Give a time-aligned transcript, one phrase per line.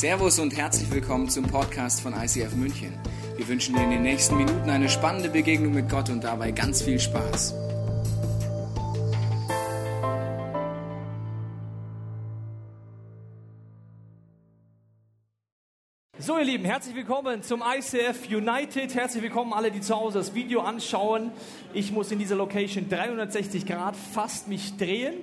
[0.00, 2.94] Servus und herzlich willkommen zum Podcast von ICF München.
[3.36, 6.80] Wir wünschen dir in den nächsten Minuten eine spannende Begegnung mit Gott und dabei ganz
[6.80, 7.54] viel Spaß.
[16.18, 18.94] So, ihr Lieben, herzlich willkommen zum ICF United.
[18.94, 21.30] Herzlich willkommen alle, die zu Hause das Video anschauen.
[21.74, 25.16] Ich muss in dieser Location 360 Grad fast mich drehen,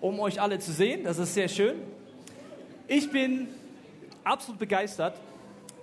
[0.00, 1.04] um euch alle zu sehen.
[1.04, 1.74] Das ist sehr schön.
[2.88, 3.48] Ich bin
[4.24, 5.14] absolut begeistert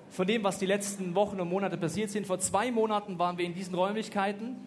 [0.09, 2.27] von dem, was die letzten Wochen und Monate passiert sind.
[2.27, 4.57] Vor zwei Monaten waren wir in diesen Räumlichkeiten.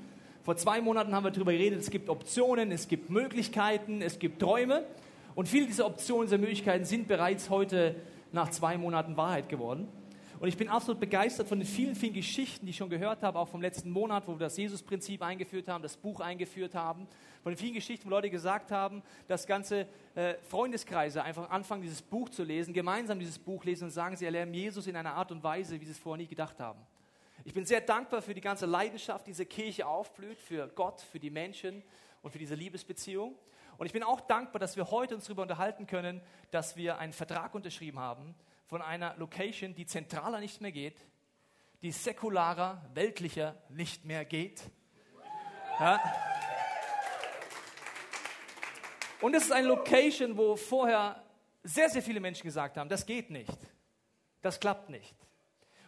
[0.43, 4.41] Vor zwei Monaten haben wir darüber geredet, es gibt Optionen, es gibt Möglichkeiten, es gibt
[4.41, 4.85] Träume.
[5.35, 7.97] Und viele dieser Optionen, dieser Möglichkeiten sind bereits heute
[8.33, 9.89] nach zwei Monaten Wahrheit geworden.
[10.41, 13.39] Und ich bin absolut begeistert von den vielen, vielen Geschichten, die ich schon gehört habe,
[13.39, 17.07] auch vom letzten Monat, wo wir das Jesus-Prinzip eingeführt haben, das Buch eingeführt haben.
[17.43, 22.03] Von den vielen Geschichten, wo Leute gesagt haben, dass ganze äh, Freundeskreise einfach anfangen, dieses
[22.03, 25.31] Buch zu lesen, gemeinsam dieses Buch lesen und sagen, sie erleben Jesus in einer Art
[25.31, 26.81] und Weise, wie sie es vorher nie gedacht haben.
[27.45, 31.21] Ich bin sehr dankbar für die ganze Leidenschaft, die diese Kirche aufblüht, für Gott, für
[31.21, 31.83] die Menschen
[32.23, 33.35] und für diese Liebesbeziehung.
[33.77, 37.13] Und ich bin auch dankbar, dass wir heute uns darüber unterhalten können, dass wir einen
[37.13, 38.35] Vertrag unterschrieben haben
[38.67, 40.99] von einer Location, die zentraler nicht mehr geht,
[41.83, 44.63] die säkularer, weltlicher nicht mehr geht.
[45.79, 46.01] Ja.
[49.21, 51.23] Und es ist eine Location, wo vorher
[51.63, 53.57] sehr, sehr viele Menschen gesagt haben, das geht nicht,
[54.43, 55.15] das klappt nicht.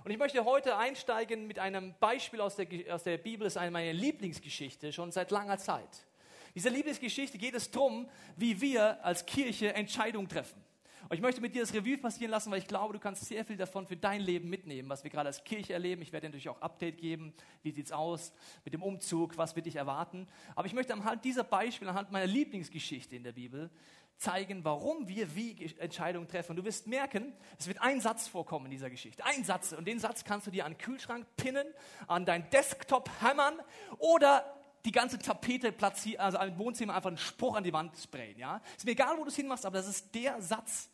[0.05, 3.57] Und ich möchte heute einsteigen mit einem Beispiel aus der, aus der Bibel, das ist
[3.57, 6.07] eine meiner Lieblingsgeschichte, schon seit langer Zeit.
[6.55, 10.65] Diese Lieblingsgeschichte geht es darum, wie wir als Kirche Entscheidungen treffen.
[11.09, 13.45] Und ich möchte mit dir das Revue passieren lassen, weil ich glaube, du kannst sehr
[13.45, 16.03] viel davon für dein Leben mitnehmen, was wir gerade als Kirche erleben.
[16.03, 17.33] Ich werde dir natürlich auch Update geben.
[17.63, 18.33] Wie sieht es aus
[18.65, 19.39] mit dem Umzug?
[19.39, 20.27] Was wird dich erwarten?
[20.55, 23.71] Aber ich möchte anhand dieser Beispiele, anhand meiner Lieblingsgeschichte in der Bibel,
[24.19, 26.53] zeigen, warum wir wie Entscheidungen treffen.
[26.53, 29.25] Und du wirst merken, es wird ein Satz vorkommen in dieser Geschichte.
[29.25, 29.73] Ein Satz.
[29.73, 31.67] Und den Satz kannst du dir an den Kühlschrank pinnen,
[32.07, 33.61] an dein Desktop hämmern
[33.99, 38.39] oder die ganze Tapete platzieren, also im Wohnzimmer einfach einen Spruch an die Wand sprayen.
[38.39, 38.63] Ja?
[38.77, 40.89] Ist mir egal, wo du es hinmachst, aber das ist der Satz,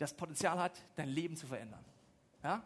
[0.00, 1.84] das Potenzial hat, dein Leben zu verändern.
[2.42, 2.62] Ja?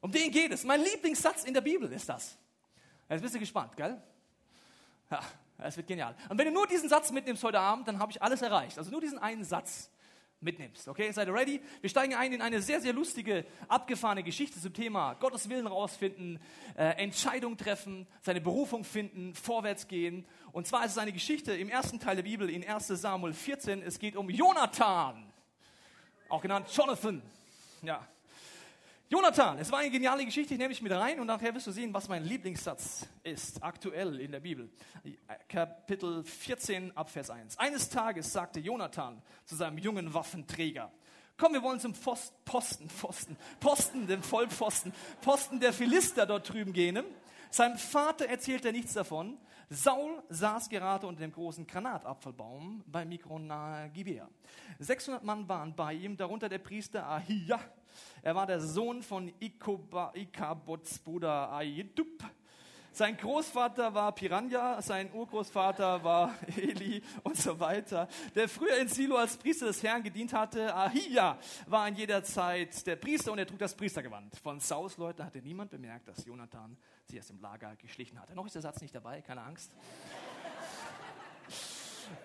[0.00, 0.64] Um den geht es.
[0.64, 2.36] Mein Lieblingssatz in der Bibel ist das.
[3.08, 4.00] Jetzt bist du gespannt, gell?
[5.10, 5.20] Ja,
[5.58, 6.16] es wird genial.
[6.28, 8.76] Und wenn du nur diesen Satz mitnimmst heute Abend, dann habe ich alles erreicht.
[8.76, 9.90] Also nur diesen einen Satz
[10.40, 10.88] mitnimmst.
[10.88, 11.60] Okay, seid ihr ready?
[11.80, 16.40] Wir steigen ein in eine sehr, sehr lustige, abgefahrene Geschichte zum Thema Gottes Willen rausfinden,
[16.76, 20.26] äh, Entscheidung treffen, seine Berufung finden, vorwärts gehen.
[20.52, 23.82] Und zwar ist es eine Geschichte im ersten Teil der Bibel, in 1 Samuel 14.
[23.82, 25.32] Es geht um Jonathan,
[26.28, 27.22] auch genannt Jonathan.
[27.82, 28.06] Ja,
[29.10, 31.70] Jonathan, es war eine geniale Geschichte, ich nehme dich mit rein und nachher wirst du
[31.70, 34.70] sehen, was mein Lieblingssatz ist, aktuell in der Bibel.
[35.46, 37.58] Kapitel 14 Abvers 1.
[37.58, 40.90] Eines Tages sagte Jonathan zu seinem jungen Waffenträger,
[41.36, 46.72] komm, wir wollen zum Posten, Posten, Posten, Posten, dem Vollpfosten, Posten der Philister dort drüben
[46.72, 47.04] gehen.
[47.50, 49.38] Seinem Vater erzählte er nichts davon.
[49.70, 54.28] Saul saß gerade unter dem großen Granatapfelbaum bei Mikron nahe Gibea.
[54.78, 57.60] 600 Mann waren bei ihm, darunter der Priester Ahia,
[58.22, 62.24] er war der Sohn von Ikabots Bruder Ayidub.
[62.94, 68.06] Sein Großvater war Piranha, sein Urgroßvater war Eli und so weiter.
[68.36, 72.86] Der früher in Silo als Priester des Herrn gedient hatte, Ahia, war in jeder Zeit
[72.86, 74.36] der Priester und er trug das Priestergewand.
[74.36, 78.32] Von Saus Leuten hatte niemand bemerkt, dass Jonathan sich aus dem Lager geschlichen hatte.
[78.36, 79.74] Noch ist der Satz nicht dabei, keine Angst.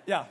[0.05, 0.29] Ja,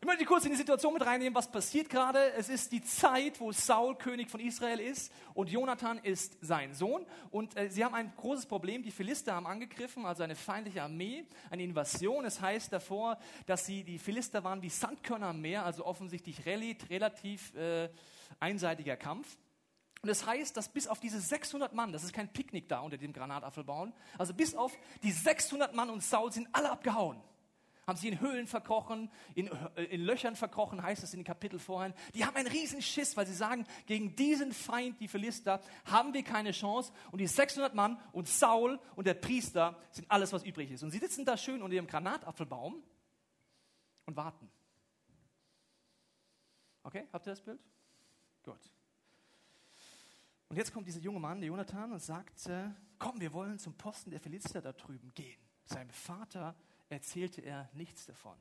[0.00, 2.32] ich möchte kurz in die Situation mit reinnehmen, was passiert gerade.
[2.34, 7.06] Es ist die Zeit, wo Saul König von Israel ist und Jonathan ist sein Sohn.
[7.30, 8.82] Und äh, sie haben ein großes Problem.
[8.82, 12.24] Die Philister haben angegriffen, also eine feindliche Armee, eine Invasion.
[12.24, 17.54] Es heißt davor, dass sie, die Philister waren wie Sandkörner am Meer, also offensichtlich relativ
[17.54, 17.88] äh,
[18.38, 19.36] einseitiger Kampf.
[20.02, 22.80] Und es das heißt, dass bis auf diese 600 Mann, das ist kein Picknick da
[22.80, 27.20] unter dem Granatapfelbaum, also bis auf die 600 Mann und Saul sind alle abgehauen
[27.86, 31.58] haben sie in Höhlen verkrochen, in, äh, in Löchern verkrochen, heißt es in den Kapitel
[31.58, 31.94] vorhin.
[32.14, 36.24] Die haben einen riesen Schiss, weil sie sagen, gegen diesen Feind, die Philister, haben wir
[36.24, 36.92] keine Chance.
[37.12, 40.82] Und die 600 Mann und Saul und der Priester sind alles, was übrig ist.
[40.82, 42.82] Und sie sitzen da schön unter ihrem Granatapfelbaum
[44.06, 44.50] und warten.
[46.82, 47.60] Okay, habt ihr das Bild?
[48.42, 48.60] Gut.
[50.48, 53.74] Und jetzt kommt dieser junge Mann, der Jonathan, und sagt, äh, komm, wir wollen zum
[53.74, 55.40] Posten der Philister da drüben gehen.
[55.64, 56.54] Sein Vater
[56.88, 58.36] erzählte er nichts davon.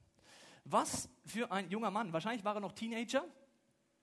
[0.63, 3.23] Was für ein junger Mann, wahrscheinlich war er noch Teenager,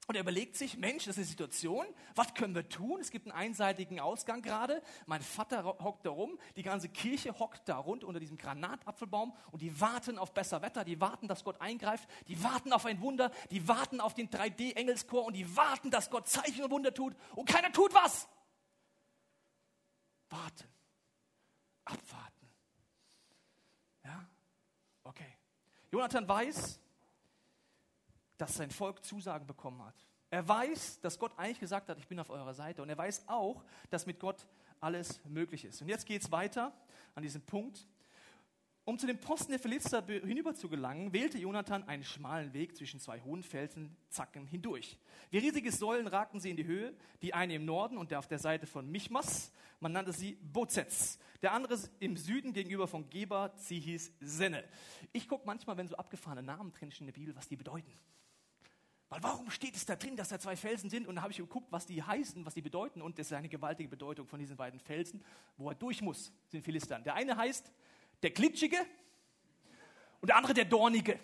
[0.09, 1.87] Und er überlegt sich, Mensch, das ist eine Situation,
[2.17, 3.01] was können wir tun?
[3.01, 4.83] Es gibt einen einseitigen Ausgang gerade.
[5.07, 9.63] Mein Vater hockt da rum, die ganze Kirche hockt da rund unter diesem Granatapfelbaum und
[9.63, 13.31] die warten auf besser Wetter, die warten, dass Gott eingreift, die warten auf ein Wunder,
[13.53, 17.49] die warten auf den 3D-Engelschor und die warten, dass Gott Zeichen und Wunder tut und
[17.49, 18.29] keiner tut was.
[20.31, 20.69] Warten,
[21.85, 22.49] abwarten.
[24.05, 24.29] Ja,
[25.05, 25.39] okay.
[25.93, 26.81] Jonathan weiß,
[28.39, 29.95] dass sein Volk Zusagen bekommen hat.
[30.31, 32.83] Er weiß, dass Gott eigentlich gesagt hat, ich bin auf eurer Seite.
[32.83, 34.49] Und er weiß auch, dass mit Gott
[34.81, 35.83] alles möglich ist.
[35.83, 36.73] Und jetzt geht es weiter
[37.15, 37.87] an diesem Punkt.
[38.85, 42.99] Um zu dem Posten der Philister hinüber zu gelangen, wählte Jonathan einen schmalen Weg zwischen
[42.99, 44.99] zwei hohen Felsenzacken hindurch.
[45.31, 46.93] Wie riesige Säulen ragten sie in die Höhe,
[47.23, 51.21] die eine im Norden und der auf der Seite von Michmas, man nannte sie Bozets.
[51.43, 54.65] Der andere im Süden gegenüber von Geber, hieß Senne.
[55.13, 57.93] Ich gucke manchmal, wenn so abgefahrene Namen drinstehen in der Bibel, was die bedeuten.
[59.11, 61.07] Weil warum steht es da drin, dass da zwei Felsen sind?
[61.07, 63.03] Und da habe ich geguckt, was die heißen, was die bedeuten.
[63.03, 65.23] Und das ist eine gewaltige Bedeutung von diesen beiden Felsen,
[65.57, 67.05] wo er durch muss, den Philistern.
[67.05, 67.71] Der eine heißt
[68.23, 68.79] der Glitschige
[70.21, 71.19] und der andere der Dornige.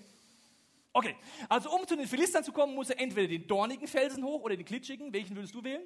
[0.93, 1.17] Okay,
[1.49, 4.57] also um zu den Philistern zu kommen, muss er entweder den dornigen Felsen hoch oder
[4.57, 5.13] den glitschigen.
[5.13, 5.83] Welchen würdest du wählen?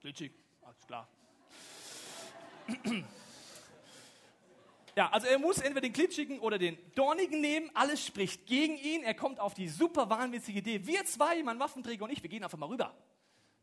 [0.00, 1.08] Glitschig, alles klar.
[4.94, 7.70] Ja, also er muss entweder den glitschigen oder den dornigen nehmen.
[7.72, 9.02] Alles spricht gegen ihn.
[9.02, 10.86] Er kommt auf die super wahnwitzige Idee.
[10.86, 12.94] Wir zwei, mein Waffenträger und ich, wir gehen einfach mal rüber.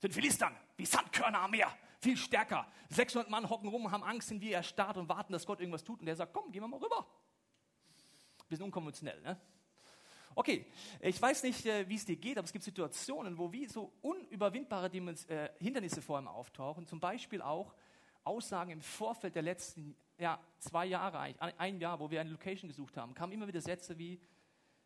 [0.01, 1.71] Sind Philistern, wie Sandkörner am Meer.
[1.99, 2.67] Viel stärker.
[2.89, 6.01] 600 Mann hocken rum, haben Angst, sind wie erstarrt und warten, dass Gott irgendwas tut.
[6.01, 7.05] Und er sagt, komm, gehen wir mal rüber.
[8.47, 9.39] Bisschen unkonventionell, ne?
[10.35, 10.65] Okay,
[11.01, 13.91] ich weiß nicht, äh, wie es dir geht, aber es gibt Situationen, wo wie so
[14.01, 16.87] unüberwindbare äh, Hindernisse vor ihm auftauchen.
[16.87, 17.75] Zum Beispiel auch
[18.23, 22.97] Aussagen im Vorfeld der letzten ja, zwei Jahre, ein Jahr, wo wir eine Location gesucht
[22.97, 24.19] haben, kamen immer wieder Sätze wie,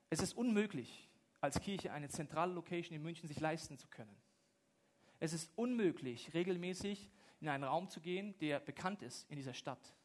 [0.09, 1.09] es ist unmöglich,
[1.42, 4.16] als Kirche eine zentrale Location in München sich leisten zu können.
[5.24, 7.10] Es ist unmöglich, regelmäßig
[7.40, 9.96] in einen Raum zu gehen, der bekannt ist in dieser Stadt.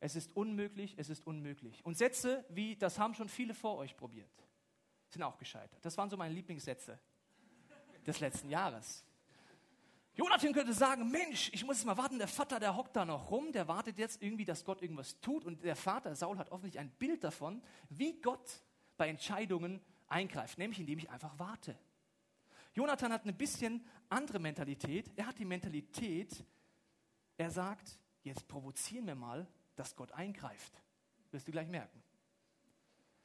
[0.00, 1.84] Es ist unmöglich, es ist unmöglich.
[1.84, 4.32] Und Sätze wie, das haben schon viele vor euch probiert,
[5.10, 5.78] sind auch gescheitert.
[5.84, 6.98] Das waren so meine Lieblingssätze
[8.06, 9.04] des letzten Jahres.
[10.14, 13.30] Jonathan könnte sagen, Mensch, ich muss jetzt mal warten, der Vater, der hockt da noch
[13.30, 15.44] rum, der wartet jetzt irgendwie, dass Gott irgendwas tut.
[15.44, 18.62] Und der Vater, Saul, hat offensichtlich ein Bild davon, wie Gott
[18.96, 21.76] bei Entscheidungen eingreift, nämlich indem ich einfach warte.
[22.74, 25.10] Jonathan hat eine bisschen andere Mentalität.
[25.16, 26.44] Er hat die Mentalität,
[27.36, 30.82] er sagt, jetzt provozieren wir mal, dass Gott eingreift.
[31.30, 32.02] Wirst du gleich merken.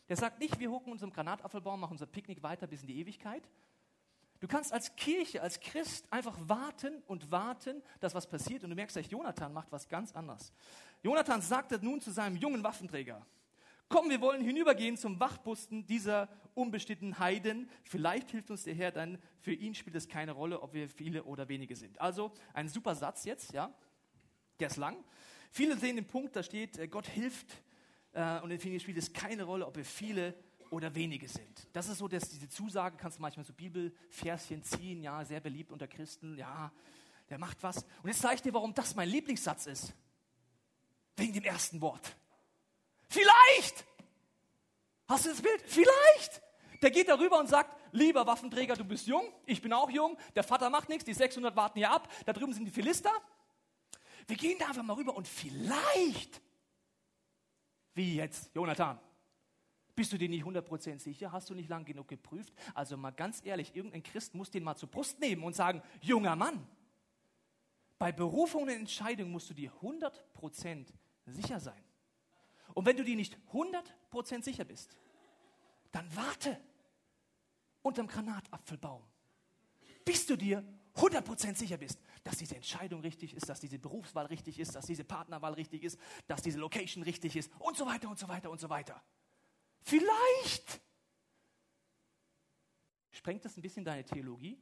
[0.08, 3.00] Der sagt nicht, wir hocken uns im Granatapfelbaum, machen unser Picknick weiter bis in die
[3.00, 3.48] Ewigkeit,
[4.40, 8.64] Du kannst als Kirche, als Christ einfach warten und warten, dass was passiert.
[8.64, 10.54] Und du merkst Jonathan macht was ganz anderes.
[11.04, 13.26] Jonathan sagte nun zu seinem jungen Waffenträger,
[13.90, 17.70] komm, wir wollen hinübergehen zum Wachposten dieser unbestimmten Heiden.
[17.84, 19.18] Vielleicht hilft uns der Herr dann.
[19.42, 22.00] Für ihn spielt es keine Rolle, ob wir viele oder wenige sind.
[22.00, 23.74] Also ein super Satz jetzt, ja.
[24.60, 25.04] Der ist lang.
[25.52, 27.48] Viele sehen den Punkt, da steht, äh, Gott hilft.
[28.14, 30.36] Äh, und in vielen spielt es keine Rolle, ob wir viele
[30.70, 31.68] oder wenige sind.
[31.74, 35.72] Das ist so, dass diese Zusage kannst du manchmal so Bibelverschen ziehen, ja, sehr beliebt
[35.72, 36.72] unter Christen, ja,
[37.30, 37.84] der macht was.
[38.04, 39.94] Und jetzt zeige ich dir, warum das mein Lieblingssatz ist.
[41.16, 42.16] Wegen dem ersten Wort.
[43.10, 43.86] Vielleicht!
[45.08, 45.62] Hast du das Bild?
[45.66, 46.42] Vielleicht!
[46.82, 50.44] Der geht darüber und sagt, lieber Waffenträger, du bist jung, ich bin auch jung, der
[50.44, 53.12] Vater macht nichts, die 600 warten hier ab, da drüben sind die Philister.
[54.28, 56.42] Wir gehen da einfach mal rüber und vielleicht,
[57.96, 59.00] wie jetzt, Jonathan,
[59.96, 61.32] bist du dir nicht 100% sicher?
[61.34, 62.54] Hast du nicht lang genug geprüft?
[62.74, 66.38] Also mal ganz ehrlich, irgendein Christ muss den mal zur Brust nehmen und sagen, junger
[66.38, 66.66] Mann,
[67.98, 70.86] bei Berufung und Entscheidungen musst du dir 100%
[71.26, 71.84] sicher sein.
[72.74, 74.98] Und wenn du dir nicht 100% sicher bist,
[75.92, 76.60] dann warte
[77.82, 79.04] unterm Granatapfelbaum,
[80.06, 80.64] bis du dir
[80.96, 85.04] 100% sicher bist, dass diese Entscheidung richtig ist, dass diese Berufswahl richtig ist, dass diese
[85.04, 88.60] Partnerwahl richtig ist, dass diese Location richtig ist und so weiter und so weiter und
[88.60, 89.02] so weiter.
[89.82, 90.82] Vielleicht.
[93.12, 94.62] Sprengt das ein bisschen deine Theologie?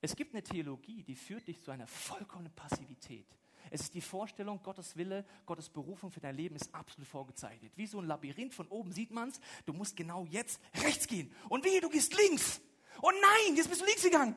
[0.00, 3.26] Es gibt eine Theologie, die führt dich zu einer vollkommenen Passivität.
[3.70, 7.72] Es ist die Vorstellung, Gottes Wille, Gottes Berufung für dein Leben ist absolut vorgezeichnet.
[7.76, 11.34] Wie so ein Labyrinth, von oben sieht man es, du musst genau jetzt rechts gehen.
[11.48, 12.60] Und wie, du gehst links.
[13.02, 14.36] Oh nein, jetzt bist du links gegangen.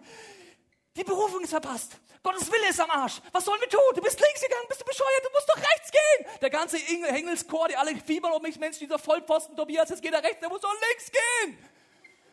[0.96, 2.00] Die Berufung ist verpasst.
[2.22, 3.20] Gottes Wille ist am Arsch.
[3.32, 3.82] Was sollen wir tun?
[3.96, 6.40] Du bist links gegangen, bist du bescheuert, du musst doch rechts gehen.
[6.42, 10.24] Der ganze Engelschor, die alle fiebern um mich, Mensch, dieser Vollposten Tobias, jetzt geht er
[10.24, 11.58] rechts, der muss doch links gehen.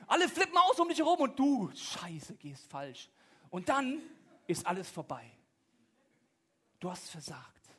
[0.06, 3.08] Alle flippen aus um dich herum und du, scheiße, gehst falsch.
[3.48, 4.02] Und dann
[4.46, 5.24] ist alles vorbei.
[6.80, 7.70] Du hast versagt.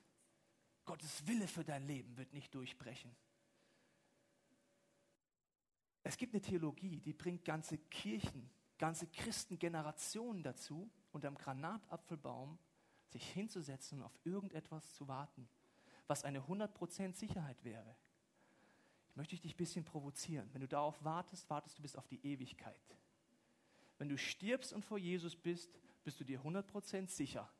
[0.85, 3.15] Gottes Wille für dein Leben wird nicht durchbrechen.
[6.03, 12.57] Es gibt eine Theologie, die bringt ganze Kirchen, ganze Christengenerationen dazu, unterm Granatapfelbaum
[13.09, 15.47] sich hinzusetzen und auf irgendetwas zu warten,
[16.07, 17.95] was eine 100% Sicherheit wäre.
[19.09, 20.49] Ich möchte dich ein bisschen provozieren.
[20.53, 22.79] Wenn du darauf wartest, wartest du bis auf die Ewigkeit.
[23.97, 27.51] Wenn du stirbst und vor Jesus bist, bist du dir 100% sicher,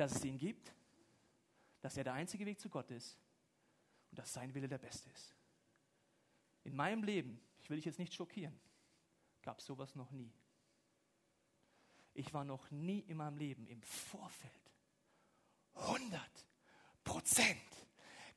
[0.00, 0.72] dass es ihn gibt,
[1.82, 3.18] dass er der einzige Weg zu Gott ist
[4.10, 5.34] und dass sein Wille der beste ist.
[6.64, 8.58] In meinem Leben, ich will dich jetzt nicht schockieren,
[9.42, 10.32] gab es sowas noch nie.
[12.14, 14.52] Ich war noch nie in meinem Leben im Vorfeld
[15.74, 16.20] 100
[17.04, 17.58] Prozent.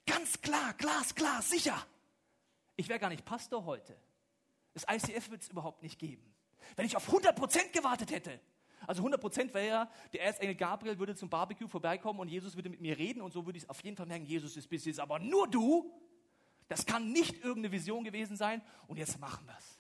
[0.06, 1.88] Ganz klar, glasklar, sicher.
[2.76, 3.98] Ich wäre gar nicht Pastor heute.
[4.74, 6.34] Das ICF wird es überhaupt nicht geben.
[6.76, 8.40] Wenn ich auf 100 Prozent gewartet hätte.
[8.88, 12.70] Also 100 Prozent wäre ja, der Erzengel Gabriel würde zum Barbecue vorbeikommen und Jesus würde
[12.70, 15.00] mit mir reden und so würde ich auf jeden Fall merken, Jesus ist bis jetzt,
[15.00, 15.92] aber nur du.
[16.68, 19.80] Das kann nicht irgendeine Vision gewesen sein und jetzt machen wir es.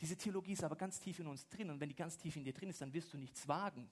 [0.00, 2.44] Diese Theologie ist aber ganz tief in uns drin und wenn die ganz tief in
[2.44, 3.90] dir drin ist, dann wirst du nichts wagen.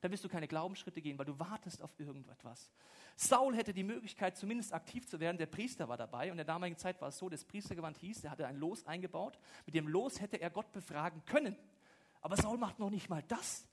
[0.00, 2.72] Dann wirst du keine Glaubensschritte gehen, weil du wartest auf irgendetwas.
[3.14, 5.38] Saul hätte die Möglichkeit, zumindest aktiv zu werden.
[5.38, 8.24] Der Priester war dabei und in der damaligen Zeit war es so, das Priestergewand hieß,
[8.24, 9.38] er hatte ein Los eingebaut.
[9.64, 11.56] Mit dem Los hätte er Gott befragen können.
[12.22, 13.66] Aber Saul macht noch nicht mal das.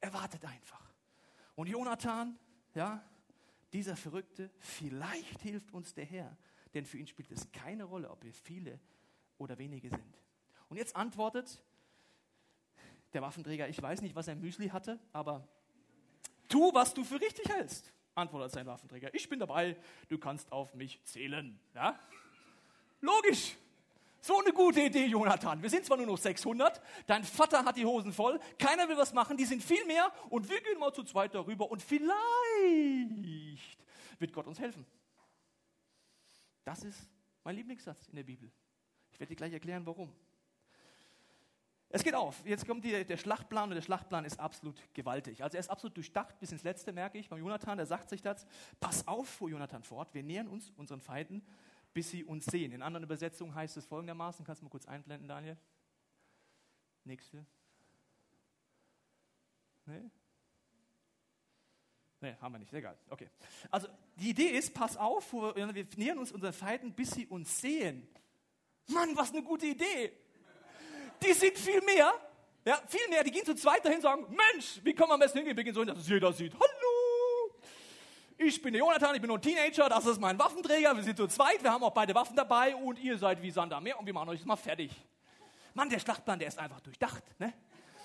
[0.00, 0.94] Er wartet einfach.
[1.54, 2.38] Und Jonathan,
[2.74, 3.02] ja,
[3.72, 6.36] dieser Verrückte, vielleicht hilft uns der Herr,
[6.74, 8.78] denn für ihn spielt es keine Rolle, ob wir viele
[9.38, 10.18] oder wenige sind.
[10.68, 11.62] Und jetzt antwortet
[13.12, 15.46] der Waffenträger, ich weiß nicht, was er Müsli hatte, aber
[16.48, 19.14] tu, was du für richtig hältst, antwortet sein Waffenträger.
[19.14, 19.76] Ich bin dabei,
[20.08, 21.58] du kannst auf mich zählen.
[21.74, 21.98] Ja?
[23.00, 23.56] Logisch.
[24.24, 25.60] So eine gute Idee, Jonathan.
[25.60, 29.12] Wir sind zwar nur noch 600, dein Vater hat die Hosen voll, keiner will was
[29.12, 32.16] machen, die sind viel mehr und wir gehen mal zu zweit darüber und vielleicht
[34.20, 34.86] wird Gott uns helfen.
[36.62, 37.10] Das ist
[37.42, 38.48] mein Lieblingssatz in der Bibel.
[39.10, 40.12] Ich werde dir gleich erklären, warum.
[41.88, 42.46] Es geht auf.
[42.46, 45.42] Jetzt kommt die, der Schlachtplan und der Schlachtplan ist absolut gewaltig.
[45.42, 47.28] Also er ist absolut durchdacht bis ins Letzte, merke ich.
[47.28, 48.46] Beim Jonathan, der sagt sich das.
[48.78, 50.14] Pass auf, fuhr Jonathan fort.
[50.14, 51.44] Wir nähern uns unseren Feinden,
[51.92, 52.72] bis sie uns sehen.
[52.72, 54.44] In anderen Übersetzungen heißt es folgendermaßen.
[54.44, 55.56] Kannst du mal kurz einblenden, Daniel?
[57.04, 57.44] Nächste.
[59.86, 60.10] Nee?
[62.20, 62.72] Nee, haben wir nicht.
[62.72, 62.96] Egal.
[63.10, 63.28] Okay.
[63.70, 68.08] Also die Idee ist, pass auf, wir nähern uns unseren Feinden, bis sie uns sehen.
[68.88, 70.12] Mann, was eine gute Idee
[71.22, 72.12] die sind viel mehr,
[72.64, 75.20] ja, viel mehr, die gehen zu zweit dahin und sagen, Mensch, wie kommen wir am
[75.20, 75.56] besten hingehen?
[75.56, 76.52] Wir gehen so hin, dass es jeder sieht.
[76.54, 76.81] Hallo,
[78.44, 81.16] ich bin der Jonathan, ich bin nur ein Teenager, das ist mein Waffenträger, wir sind
[81.16, 83.98] zu zweit, wir haben auch beide Waffen dabei und ihr seid wie Sand am Meer
[83.98, 84.92] und wir machen euch jetzt mal fertig.
[85.74, 87.52] Mann, der Schlachtplan, der ist einfach durchdacht, ne?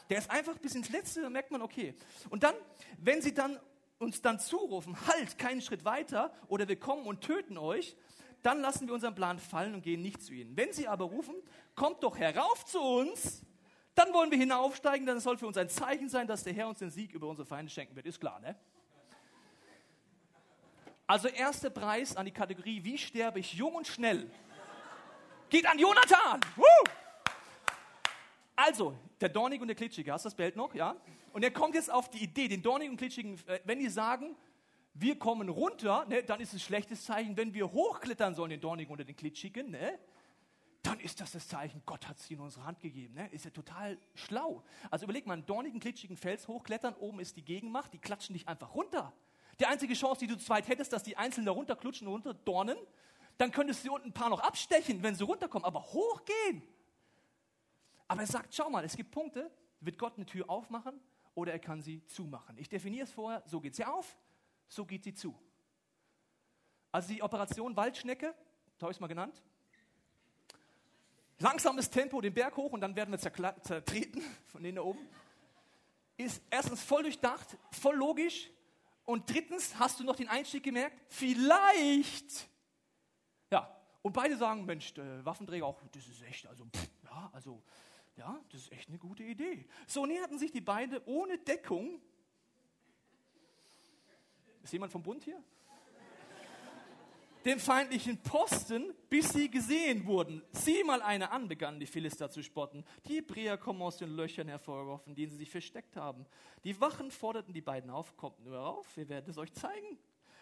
[0.10, 1.94] Der ist einfach bis ins Letzte, da merkt man, okay.
[2.30, 2.56] Und dann,
[2.98, 3.60] wenn sie dann
[4.00, 7.98] uns dann zurufen, halt, keinen Schritt weiter oder wir kommen und töten euch,
[8.44, 10.56] dann lassen wir unseren Plan fallen und gehen nicht zu ihnen.
[10.56, 11.36] Wenn sie aber rufen,
[11.76, 13.42] kommt doch herauf zu uns,
[13.96, 16.80] dann wollen wir hinaufsteigen, dann soll für uns ein Zeichen sein, dass der Herr uns
[16.80, 18.06] den Sieg über unsere Feinde schenken wird.
[18.06, 18.56] Ist klar, ne?
[21.08, 24.30] Also erster Preis an die Kategorie, wie sterbe ich jung und schnell,
[25.50, 26.42] geht an Jonathan.
[26.58, 26.64] Woo!
[28.58, 30.76] Also, der Dornig und der Klitschige, hast du das Bild noch?
[30.76, 30.98] Ja?
[31.32, 34.36] Und er kommt jetzt auf die Idee, den Dornigen und Klitschigen, äh, wenn die sagen,
[34.96, 37.38] wir kommen runter, ne, dann ist es ein schlechtes Zeichen.
[37.38, 40.00] Wenn wir hochklettern sollen, den Dornigen oder den Klitschigen, ne,
[40.82, 43.14] dann ist das das Zeichen, Gott hat sie in unsere Hand gegeben.
[43.14, 43.30] Ne?
[43.32, 44.64] Ist ja total schlau.
[44.90, 48.48] Also überleg mal, einen dornigen, klitschigen Fels hochklettern, oben ist die Gegenmacht, die klatschen dich
[48.48, 49.14] einfach runter.
[49.60, 52.78] Die einzige Chance, die du zu zweit hättest, dass die Einzelnen da runterklutschen und runterdornen,
[53.38, 56.62] dann könntest du unten ein paar noch abstechen, wenn sie runterkommen, aber hochgehen.
[58.08, 61.00] Aber er sagt, schau mal, es gibt Punkte, wird Gott eine Tür aufmachen
[61.36, 62.58] oder er kann sie zumachen.
[62.58, 64.18] Ich definiere es vorher, so geht sie auf,
[64.68, 65.38] so geht sie zu.
[66.92, 68.34] Also die Operation Waldschnecke,
[68.78, 69.44] da habe ich es mal genannt.
[71.40, 75.08] Langsames Tempo den Berg hoch und dann werden wir zertreten von denen da oben.
[76.16, 78.50] Ist erstens voll durchdacht, voll logisch.
[79.08, 81.02] Und drittens, hast du noch den Einstieg gemerkt?
[81.08, 82.50] Vielleicht.
[83.50, 87.64] Ja, und beide sagen, Mensch, der Waffenträger auch, das ist echt, also, pff, ja, also,
[88.18, 89.66] ja, das ist echt eine gute Idee.
[89.88, 92.02] So näherten sich die beiden ohne Deckung
[94.62, 95.42] ist jemand vom Bund hier?
[97.46, 100.44] Dem feindlichen Posten, bis sie gesehen wurden.
[100.52, 102.84] Sieh mal eine an, begannen die Philister zu spotten.
[103.06, 106.26] Die Hebräer kommen aus den Löchern hervorgeworfen, denen sie sich versteckt haben.
[106.64, 109.98] Die Wachen forderten die beiden auf, kommt nur auf, wir werden es euch zeigen.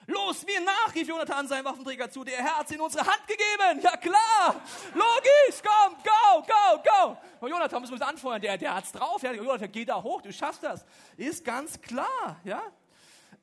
[0.08, 2.24] Los, wir nach, rief Jonathan seinem Waffenträger zu.
[2.24, 3.82] Der Herr hat sie in unsere Hand gegeben.
[3.82, 4.62] Ja klar,
[4.94, 7.18] logisch, komm, go, go, go.
[7.40, 9.24] Und Jonathan müssen wir uns anfeuern, der, der hat's drauf.
[9.24, 10.86] Ja, Jonathan, geh da hoch, du schaffst das.
[11.18, 12.62] Ist ganz klar, ja.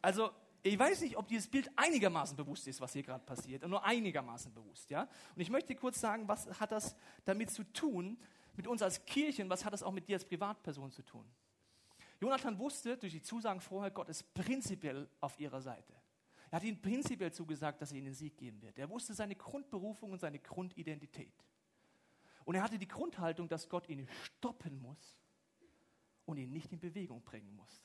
[0.01, 0.31] Also
[0.65, 4.55] Ich weiß nicht, ob dieses Bild einigermaßen bewusst ist, was hier gerade passiert, nur einigermaßen
[4.55, 5.09] bewusst, ja.
[5.35, 8.17] Und ich möchte kurz sagen, was hat das damit zu tun,
[8.55, 11.25] mit uns als Kirchen, was hat das auch mit dir als Privatperson zu tun?
[12.21, 15.95] Jonathan wusste durch die Zusagen vorher, Gott ist prinzipiell auf ihrer Seite.
[16.53, 18.79] Er hat ihnen prinzipiell zugesagt, dass er ihnen den Sieg geben wird.
[18.79, 21.33] Er wusste seine Grundberufung und seine Grundidentität.
[22.45, 25.19] Und er hatte die Grundhaltung, dass Gott ihn stoppen muss
[26.27, 27.83] und ihn nicht in Bewegung bringen muss.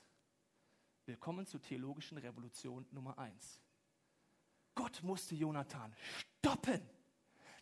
[1.07, 3.61] Willkommen zur theologischen Revolution Nummer 1.
[4.75, 5.95] Gott musste Jonathan
[6.41, 6.81] stoppen.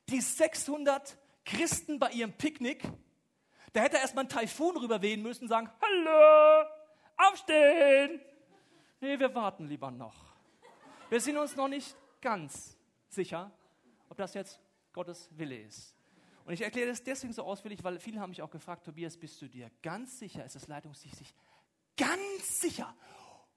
[0.10, 2.84] Die 600 Christen bei ihrem Picknick,
[3.72, 6.68] da hätte erstmal ein Taifun rüberwehen müssen und sagen, hallo,
[7.18, 8.20] aufstehen.
[9.00, 10.16] Nee, wir warten lieber noch.
[11.12, 12.76] Wir sind uns noch nicht ganz
[13.10, 13.52] sicher,
[14.10, 14.60] ob das jetzt
[14.92, 15.96] Gottes Wille ist.
[16.46, 19.40] Und ich erkläre das deswegen so ausführlich, weil viele haben mich auch gefragt, Tobias, bist
[19.40, 21.32] du dir ganz sicher, ist das Leitungsteam sich
[21.98, 22.96] ganz sicher,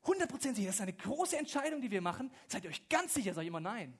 [0.09, 2.31] 100% sicher, das ist eine große Entscheidung, die wir machen.
[2.47, 3.35] Seid ihr euch ganz sicher?
[3.35, 3.99] Sag ich immer nein.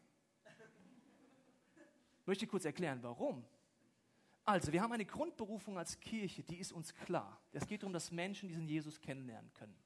[2.21, 3.45] Ich möchte kurz erklären, warum.
[4.45, 7.41] Also, wir haben eine Grundberufung als Kirche, die ist uns klar.
[7.53, 9.77] Es geht darum, dass Menschen diesen Jesus kennenlernen können.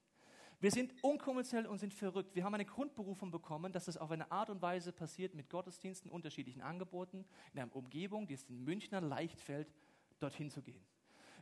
[0.61, 2.37] Wir sind unkonventionell und sind verrückt.
[2.37, 6.09] Wir haben eine Grundberufung bekommen, dass das auf eine Art und Weise passiert mit Gottesdiensten,
[6.09, 9.75] unterschiedlichen Angeboten, in einer Umgebung, die es den Münchnern leicht fällt,
[10.21, 10.81] dorthin zu gehen.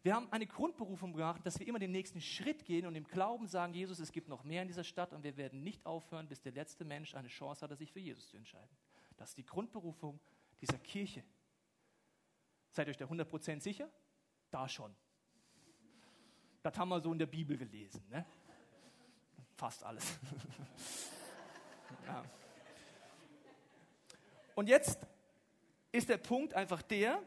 [0.02, 3.46] Wir haben eine Grundberufung gemacht, dass wir immer den nächsten Schritt gehen und im Glauben
[3.46, 6.40] sagen, Jesus, es gibt noch mehr in dieser Stadt und wir werden nicht aufhören, bis
[6.40, 8.70] der letzte Mensch eine Chance hat, sich für Jesus zu entscheiden.
[9.16, 10.18] Das ist die Grundberufung
[10.60, 11.22] dieser Kirche.
[12.70, 13.90] Seid euch da 100% sicher?
[14.50, 14.94] Da schon.
[16.62, 18.02] Das haben wir so in der Bibel gelesen.
[18.08, 18.24] Ne?
[19.56, 20.18] Fast alles.
[22.06, 22.24] ja.
[24.54, 25.06] Und jetzt
[25.92, 27.22] ist der Punkt einfach der,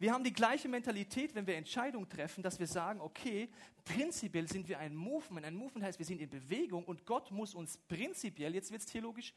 [0.00, 3.50] wir haben die gleiche Mentalität, wenn wir Entscheidungen treffen, dass wir sagen, okay,
[3.84, 5.44] prinzipiell sind wir ein Movement.
[5.44, 8.86] Ein Movement heißt, wir sind in Bewegung und Gott muss uns prinzipiell, jetzt wird es
[8.86, 9.34] theologisch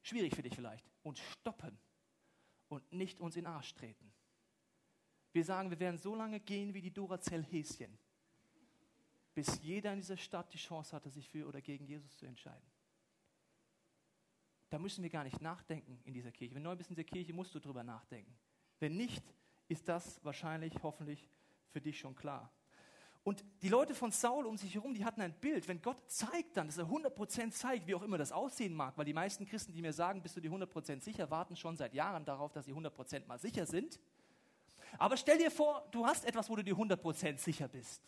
[0.00, 1.76] schwierig für dich vielleicht, uns stoppen
[2.68, 4.12] und nicht uns in den Arsch treten.
[5.32, 7.98] Wir sagen, wir werden so lange gehen wie die Duracell-Häschen,
[9.34, 12.70] bis jeder in dieser Stadt die Chance hatte, sich für oder gegen Jesus zu entscheiden.
[14.70, 16.54] Da müssen wir gar nicht nachdenken in dieser Kirche.
[16.54, 18.38] Wenn du neu bist in dieser Kirche, musst du darüber nachdenken.
[18.78, 19.24] Wenn nicht,
[19.68, 21.28] ist das wahrscheinlich, hoffentlich
[21.70, 22.52] für dich schon klar.
[23.24, 25.68] Und die Leute von Saul um sich herum, die hatten ein Bild.
[25.68, 29.04] Wenn Gott zeigt dann, dass er 100% zeigt, wie auch immer das aussehen mag, weil
[29.04, 32.24] die meisten Christen, die mir sagen, bist du dir 100% sicher, warten schon seit Jahren
[32.24, 34.00] darauf, dass sie 100% mal sicher sind.
[34.98, 38.02] Aber stell dir vor, du hast etwas, wo du dir 100% sicher bist.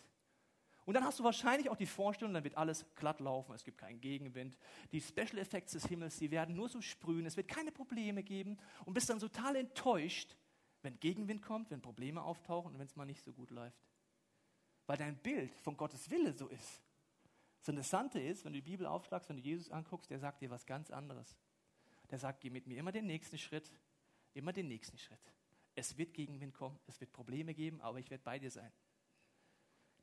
[0.86, 3.78] Und dann hast du wahrscheinlich auch die Vorstellung, dann wird alles glatt laufen, es gibt
[3.78, 4.56] keinen Gegenwind.
[4.92, 8.58] Die Special Effects des Himmels, die werden nur so sprühen, es wird keine Probleme geben
[8.86, 10.34] und bist dann total enttäuscht,
[10.82, 13.84] wenn Gegenwind kommt, wenn Probleme auftauchen und wenn es mal nicht so gut läuft.
[14.86, 16.82] Weil dein Bild von Gottes Wille so ist.
[17.60, 20.50] Das Interessante ist, wenn du die Bibel aufschlagst, wenn du Jesus anguckst, der sagt dir
[20.50, 21.36] was ganz anderes.
[22.10, 23.70] Der sagt, geh mit mir immer den nächsten Schritt,
[24.32, 25.20] immer den nächsten Schritt.
[25.74, 28.72] Es wird Gegenwind kommen, es wird Probleme geben, aber ich werde bei dir sein.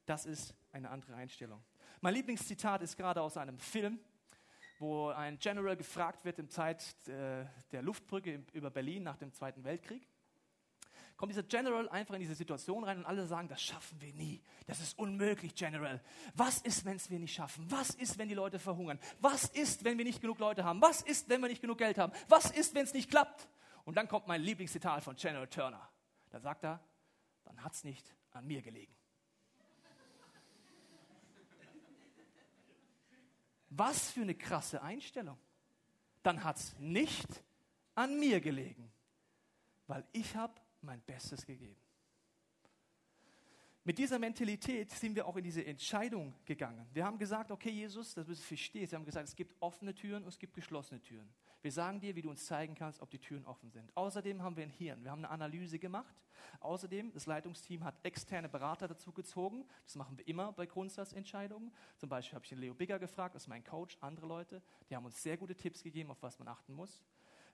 [0.05, 1.61] Das ist eine andere Einstellung.
[1.99, 3.99] Mein Lieblingszitat ist gerade aus einem Film,
[4.79, 9.63] wo ein General gefragt wird in Zeit äh, der Luftbrücke über Berlin nach dem Zweiten
[9.63, 10.07] Weltkrieg
[11.17, 14.41] kommt dieser General einfach in diese Situation rein und alle sagen, das schaffen wir nie.
[14.67, 16.01] Das ist unmöglich, General.
[16.35, 17.65] Was ist, wenn es wir nicht schaffen?
[17.69, 18.99] Was ist, wenn die Leute verhungern?
[19.19, 20.79] Was ist, wenn wir nicht genug Leute haben?
[20.79, 22.13] Was ist, wenn wir nicht genug Geld haben?
[22.29, 23.49] Was ist, wenn es nicht klappt?
[23.83, 25.89] Und dann kommt mein Lieblingszitat von General Turner.
[26.29, 26.79] Da sagt er,
[27.45, 28.93] dann hat es nicht an mir gelegen.
[33.69, 35.37] Was für eine krasse Einstellung.
[36.21, 37.27] Dann hat es nicht
[37.95, 38.91] an mir gelegen,
[39.87, 41.77] weil ich habe mein Bestes gegeben.
[43.87, 46.85] Mit dieser Mentalität sind wir auch in diese Entscheidung gegangen.
[46.91, 48.91] Wir haben gesagt, okay, Jesus, das müssen du verstehen.
[48.91, 51.29] Wir haben gesagt, es gibt offene Türen und es gibt geschlossene Türen.
[51.61, 53.95] Wir sagen dir, wie du uns zeigen kannst, ob die Türen offen sind.
[53.95, 55.05] Außerdem haben wir ein Hirn.
[55.05, 56.21] Wir haben eine Analyse gemacht.
[56.59, 59.65] Außerdem, das Leitungsteam hat externe Berater dazu gezogen.
[59.85, 61.71] Das machen wir immer bei Grundsatzentscheidungen.
[61.95, 64.61] Zum Beispiel habe ich den Leo Bigger gefragt, das ist mein Coach, andere Leute.
[64.89, 67.01] Die haben uns sehr gute Tipps gegeben, auf was man achten muss.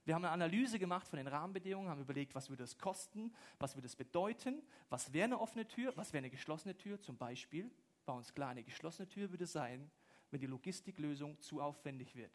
[0.04, 3.74] Wir haben eine Analyse gemacht von den Rahmenbedingungen, haben überlegt, was würde es kosten, was
[3.74, 7.00] würde es bedeuten, was wäre eine offene Tür, was wäre eine geschlossene Tür.
[7.00, 7.70] Zum Beispiel
[8.04, 9.90] war uns klar, eine geschlossene Tür würde sein,
[10.30, 12.32] wenn die Logistiklösung zu aufwendig wird.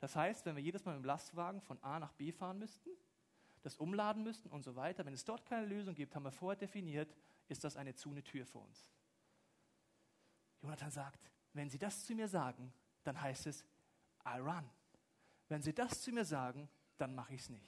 [0.00, 2.90] Das heißt, wenn wir jedes Mal mit dem Lastwagen von A nach B fahren müssten,
[3.62, 6.58] das umladen müssten und so weiter, wenn es dort keine Lösung gibt, haben wir vorher
[6.58, 7.16] definiert,
[7.48, 8.90] ist das eine zu eine Tür für uns.
[10.60, 12.72] Jonathan sagt, wenn Sie das zu mir sagen,
[13.04, 13.64] dann heißt es,
[14.26, 14.68] I run.
[15.48, 17.66] Wenn Sie das zu mir sagen, dann mache ich es nicht.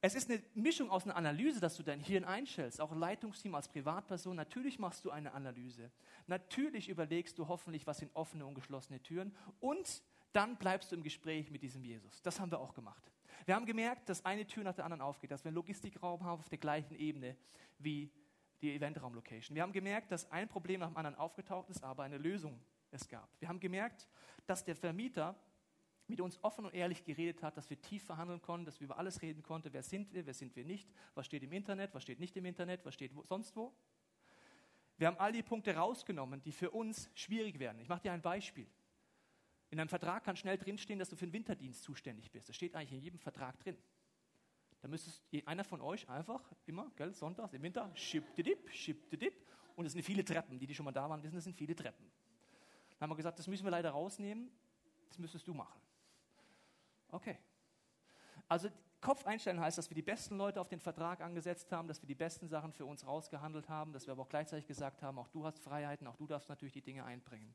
[0.00, 3.68] es ist eine Mischung aus einer Analyse, dass du dein Hirn einstellst, auch Leitungsteam als
[3.68, 4.36] Privatperson.
[4.36, 5.90] Natürlich machst du eine Analyse.
[6.26, 9.36] Natürlich überlegst du hoffentlich, was sind offene und geschlossene Türen.
[9.60, 12.22] Und dann bleibst du im Gespräch mit diesem Jesus.
[12.22, 13.12] Das haben wir auch gemacht.
[13.46, 16.40] Wir haben gemerkt, dass eine Tür nach der anderen aufgeht, dass wir einen Logistikraum haben
[16.40, 17.36] auf der gleichen Ebene
[17.78, 18.10] wie
[18.60, 19.54] die Eventraum-Location.
[19.54, 23.08] Wir haben gemerkt, dass ein Problem nach dem anderen aufgetaucht ist, aber eine Lösung es
[23.08, 23.28] gab.
[23.40, 24.08] Wir haben gemerkt,
[24.46, 25.34] dass der Vermieter
[26.10, 28.98] mit uns offen und ehrlich geredet hat, dass wir tief verhandeln konnten, dass wir über
[28.98, 29.72] alles reden konnten.
[29.72, 30.88] Wer sind wir, wer sind wir nicht?
[31.14, 33.72] Was steht im Internet, was steht nicht im Internet, was steht wo, sonst wo?
[34.98, 37.80] Wir haben all die Punkte rausgenommen, die für uns schwierig werden.
[37.80, 38.66] Ich mache dir ein Beispiel.
[39.70, 42.48] In einem Vertrag kann schnell drinstehen, dass du für den Winterdienst zuständig bist.
[42.48, 43.78] Das steht eigentlich in jedem Vertrag drin.
[44.80, 45.10] Da müsste
[45.46, 49.34] einer von euch einfach immer, gell, sonntags im Winter, schippdidip, schippdidip.
[49.76, 50.58] Und es sind viele Treppen.
[50.58, 52.10] Die, die schon mal da waren, wissen, es sind viele Treppen.
[52.98, 54.50] Dann haben wir gesagt, das müssen wir leider rausnehmen.
[55.08, 55.80] Das müsstest du machen.
[57.12, 57.38] Okay.
[58.48, 58.68] Also
[59.00, 62.06] Kopf einstellen heißt, dass wir die besten Leute auf den Vertrag angesetzt haben, dass wir
[62.06, 65.28] die besten Sachen für uns rausgehandelt haben, dass wir aber auch gleichzeitig gesagt haben, auch
[65.28, 67.54] du hast Freiheiten, auch du darfst natürlich die Dinge einbringen.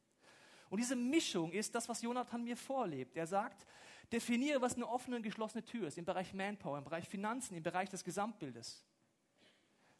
[0.69, 3.15] Und diese Mischung ist das, was Jonathan mir vorlebt.
[3.15, 3.67] Er sagt,
[4.11, 7.63] definiere, was eine offene und geschlossene Tür ist im Bereich Manpower, im Bereich Finanzen, im
[7.63, 8.83] Bereich des Gesamtbildes.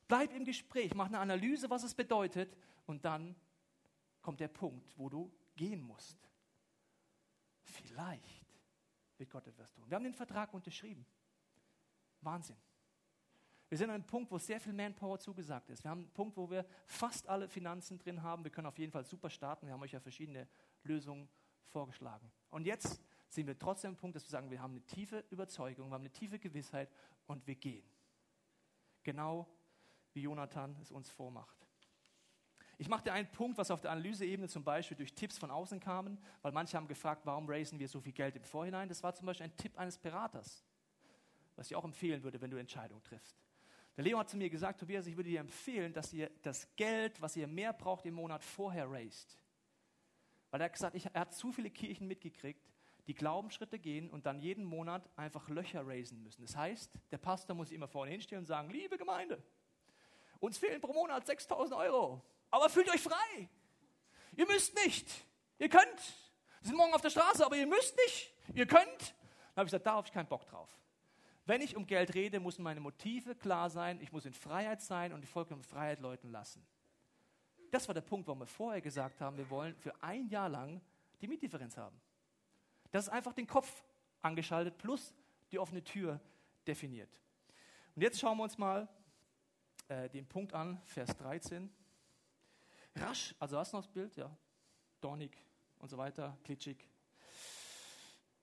[0.08, 3.36] Bleib im Gespräch, mach eine Analyse, was es bedeutet und dann
[4.22, 6.18] kommt der Punkt, wo du gehen musst.
[7.63, 8.45] Vielleicht
[9.17, 9.84] wird Gott etwas tun.
[9.88, 11.06] Wir haben den Vertrag unterschrieben.
[12.21, 12.58] Wahnsinn.
[13.67, 15.84] Wir sind an einem Punkt, wo sehr viel Manpower zugesagt ist.
[15.84, 18.43] Wir haben einen Punkt, wo wir fast alle Finanzen drin haben.
[18.43, 19.65] Wir können auf jeden Fall super starten.
[19.65, 20.47] Wir haben euch ja verschiedene
[20.84, 21.28] Lösungen
[21.67, 22.32] vorgeschlagen.
[22.51, 25.89] Und jetzt sind wir trotzdem am Punkt, dass wir sagen, wir haben eine tiefe Überzeugung,
[25.89, 26.89] wir haben eine tiefe Gewissheit
[27.25, 27.84] und wir gehen.
[29.04, 29.47] Genau
[30.13, 31.67] wie Jonathan es uns vormacht.
[32.78, 35.80] Ich mache dir einen Punkt, was auf der Analyseebene zum Beispiel durch Tipps von außen
[35.80, 38.90] kamen, weil manche haben gefragt, warum raisen wir so viel Geld im Vorhinein.
[38.90, 40.64] Das war zum Beispiel ein Tipp eines Beraters,
[41.56, 43.38] was ich auch empfehlen würde, wenn du Entscheidungen triffst.
[43.96, 47.22] Der Leo hat zu mir gesagt, Tobias, ich würde dir empfehlen, dass ihr das Geld,
[47.22, 49.40] was ihr mehr braucht im Monat, vorher raised.
[50.52, 52.62] Weil er hat gesagt, ich, er hat zu viele Kirchen mitgekriegt,
[53.08, 56.42] die Glaubensschritte gehen und dann jeden Monat einfach Löcher raisen müssen.
[56.42, 59.42] Das heißt, der Pastor muss immer vorne hinstehen und sagen, liebe Gemeinde,
[60.40, 62.22] uns fehlen pro Monat 6000 Euro.
[62.56, 63.50] Aber fühlt euch frei.
[64.38, 65.26] Ihr müsst nicht.
[65.60, 66.00] Ihr könnt.
[66.62, 68.34] Wir sind morgen auf der Straße, aber ihr müsst nicht.
[68.54, 68.88] Ihr könnt.
[68.88, 70.70] Dann habe ich gesagt, da habe ich keinen Bock drauf.
[71.46, 74.00] Wenn ich um Geld rede, müssen meine Motive klar sein.
[74.00, 76.65] Ich muss in Freiheit sein und die vollkommene Freiheit läuten lassen.
[77.72, 80.80] Das war der Punkt, warum wir vorher gesagt haben, wir wollen für ein Jahr lang
[81.20, 82.00] die Mietdifferenz haben.
[82.89, 83.84] Das ist einfach den Kopf
[84.22, 85.13] angeschaltet plus
[85.52, 86.22] die offene Tür
[86.65, 87.20] definiert.
[87.98, 88.88] Und jetzt schauen wir uns mal
[89.89, 91.70] äh, den Punkt an, Vers 13.
[92.96, 94.16] Rasch, also hast du noch das Bild?
[94.16, 94.36] Ja.
[95.02, 95.38] Dornig
[95.80, 96.88] und so weiter, klitschig.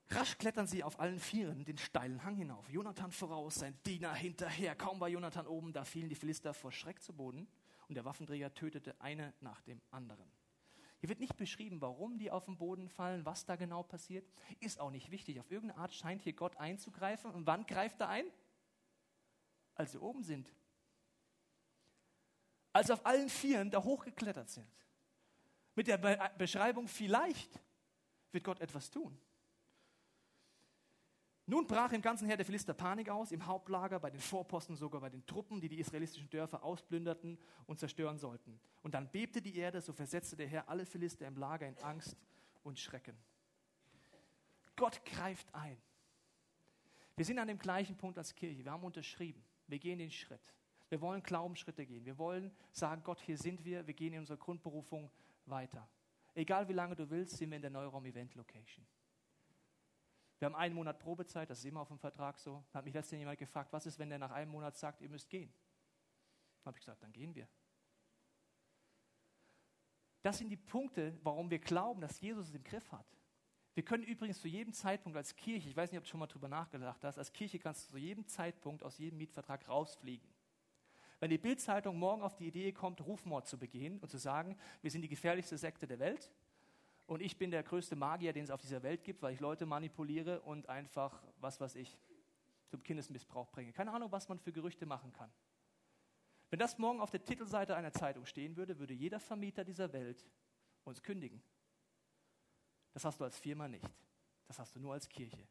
[0.09, 2.69] Rasch klettern sie auf allen Vieren den steilen Hang hinauf.
[2.69, 4.75] Jonathan voraus, sein Diener hinterher.
[4.75, 7.49] Kaum war Jonathan oben, da fielen die Philister vor Schreck zu Boden
[7.89, 10.31] und der Waffenträger tötete eine nach dem anderen.
[11.01, 14.25] Hier wird nicht beschrieben, warum die auf den Boden fallen, was da genau passiert.
[14.61, 15.41] Ist auch nicht wichtig.
[15.41, 17.33] Auf irgendeine Art scheint hier Gott einzugreifen.
[17.33, 18.27] Und wann greift er ein?
[19.75, 20.55] Als sie oben sind
[22.73, 24.69] als auf allen Vieren da hochgeklettert sind.
[25.75, 27.61] Mit der Be Beschreibung, vielleicht
[28.31, 29.19] wird Gott etwas tun.
[31.47, 35.01] Nun brach im ganzen Heer der Philister Panik aus, im Hauptlager, bei den Vorposten, sogar
[35.01, 38.61] bei den Truppen, die die israelitischen Dörfer ausplünderten und zerstören sollten.
[38.83, 42.17] Und dann bebte die Erde, so versetzte der Herr alle Philister im Lager in Angst
[42.63, 43.17] und Schrecken.
[44.77, 45.77] Gott greift ein.
[47.17, 48.65] Wir sind an dem gleichen Punkt als Kirche.
[48.65, 49.45] Wir haben unterschrieben.
[49.67, 50.55] Wir gehen den Schritt.
[50.93, 52.05] Wir wollen Glaubensschritte gehen.
[52.05, 53.87] Wir wollen sagen, Gott, hier sind wir.
[53.87, 55.11] Wir gehen in unserer Grundberufung
[55.47, 55.89] weiter.
[56.35, 58.87] Egal wie lange du willst, sind wir in der Neuraum Event Location.
[60.39, 62.63] Wir haben einen Monat Probezeit, das ist immer auf dem Vertrag so.
[62.71, 65.09] Da hat mich letztens jemand gefragt, was ist, wenn der nach einem Monat sagt, ihr
[65.09, 65.51] müsst gehen?
[66.59, 67.49] Dann habe ich gesagt, dann gehen wir.
[70.21, 73.07] Das sind die Punkte, warum wir glauben, dass Jesus es im Griff hat.
[73.73, 76.27] Wir können übrigens zu jedem Zeitpunkt als Kirche, ich weiß nicht, ob du schon mal
[76.27, 80.29] drüber nachgedacht hast, als Kirche kannst du zu jedem Zeitpunkt aus jedem Mietvertrag rausfliegen.
[81.23, 84.91] Wenn die Bildzeitung morgen auf die Idee kommt, Rufmord zu begehen und zu sagen, wir
[84.91, 86.33] sind die gefährlichste Sekte der Welt
[87.07, 89.65] und ich bin der größte Magier, den es auf dieser Welt gibt, weil ich Leute
[89.65, 91.97] manipuliere und einfach, was weiß ich,
[92.67, 93.73] zum Kindesmissbrauch bringe.
[93.73, 95.31] Keine Ahnung, was man für Gerüchte machen kann.
[96.51, 100.29] Wenn das morgen auf der Titelseite einer Zeitung stehen würde, würde jeder Vermieter dieser Welt
[100.83, 101.41] uns kündigen.
[102.95, 103.89] Das hast du als Firma nicht.
[104.49, 105.47] Das hast du nur als Kirche.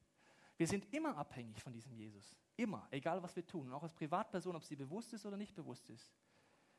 [0.62, 2.36] Wir sind immer abhängig von diesem Jesus.
[2.56, 3.74] Immer, egal was wir tun.
[3.74, 6.14] Auch als Privatperson, ob sie bewusst ist oder nicht bewusst ist.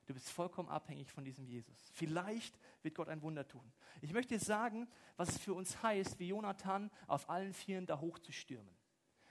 [0.06, 1.90] Du bist vollkommen abhängig von diesem Jesus.
[1.92, 3.72] Vielleicht wird Gott ein Wunder tun.
[4.00, 8.00] Ich möchte dir sagen, was es für uns heißt, wie Jonathan auf allen Vieren da
[8.00, 8.72] hochzustürmen.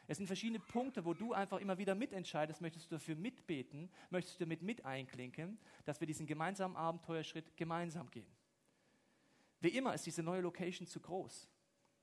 [0.07, 4.37] Es sind verschiedene Punkte, wo du einfach immer wieder mitentscheidest, möchtest du dafür mitbeten, möchtest
[4.37, 8.35] du damit mit einklinken, dass wir diesen gemeinsamen Abenteuerschritt gemeinsam gehen.
[9.61, 11.47] Wie immer ist diese neue Location zu groß.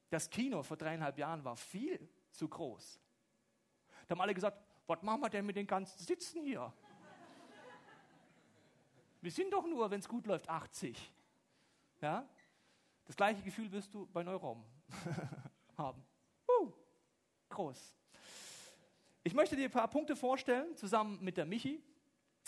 [0.09, 3.01] Das Kino vor dreieinhalb Jahren war viel zu groß.
[4.07, 6.73] Da haben alle gesagt, was machen wir denn mit den ganzen Sitzen hier?
[9.21, 11.13] Wir sind doch nur, wenn es gut läuft, 80.
[12.01, 12.29] Ja?
[13.05, 14.65] Das gleiche Gefühl wirst du bei Neuraum
[15.77, 16.05] haben.
[16.49, 16.73] Uh,
[17.49, 17.95] groß.
[19.25, 21.83] Ich möchte dir ein paar Punkte vorstellen, zusammen mit der Michi,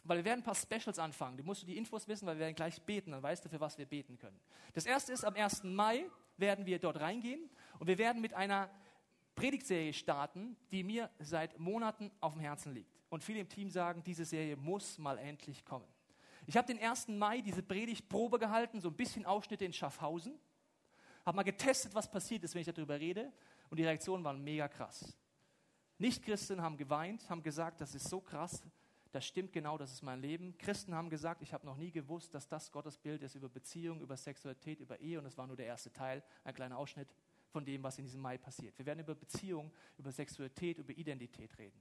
[0.05, 1.37] weil wir werden ein paar Specials anfangen.
[1.37, 3.77] Du musst die Infos wissen, weil wir werden gleich beten, dann weißt du, für was
[3.77, 4.41] wir beten können.
[4.73, 5.65] Das erste ist, am 1.
[5.65, 8.71] Mai werden wir dort reingehen und wir werden mit einer
[9.35, 13.01] Predigtserie starten, die mir seit Monaten auf dem Herzen liegt.
[13.09, 15.87] Und viele im Team sagen, diese Serie muss mal endlich kommen.
[16.47, 17.09] Ich habe den 1.
[17.09, 20.39] Mai diese Predigtprobe gehalten, so ein bisschen Ausschnitte in Schaffhausen.
[21.25, 23.33] Habe mal getestet, was passiert ist, wenn ich darüber rede.
[23.69, 25.17] Und die Reaktionen waren mega krass.
[25.99, 28.63] Nichtchristen haben geweint, haben gesagt, das ist so krass,
[29.13, 30.57] das stimmt genau, das ist mein Leben.
[30.57, 34.01] Christen haben gesagt, ich habe noch nie gewusst, dass das Gottes Bild ist über Beziehung,
[34.01, 35.19] über Sexualität, über Ehe.
[35.19, 37.15] Und das war nur der erste Teil, ein kleiner Ausschnitt
[37.51, 38.79] von dem, was in diesem Mai passiert.
[38.79, 41.81] Wir werden über Beziehung, über Sexualität, über Identität reden.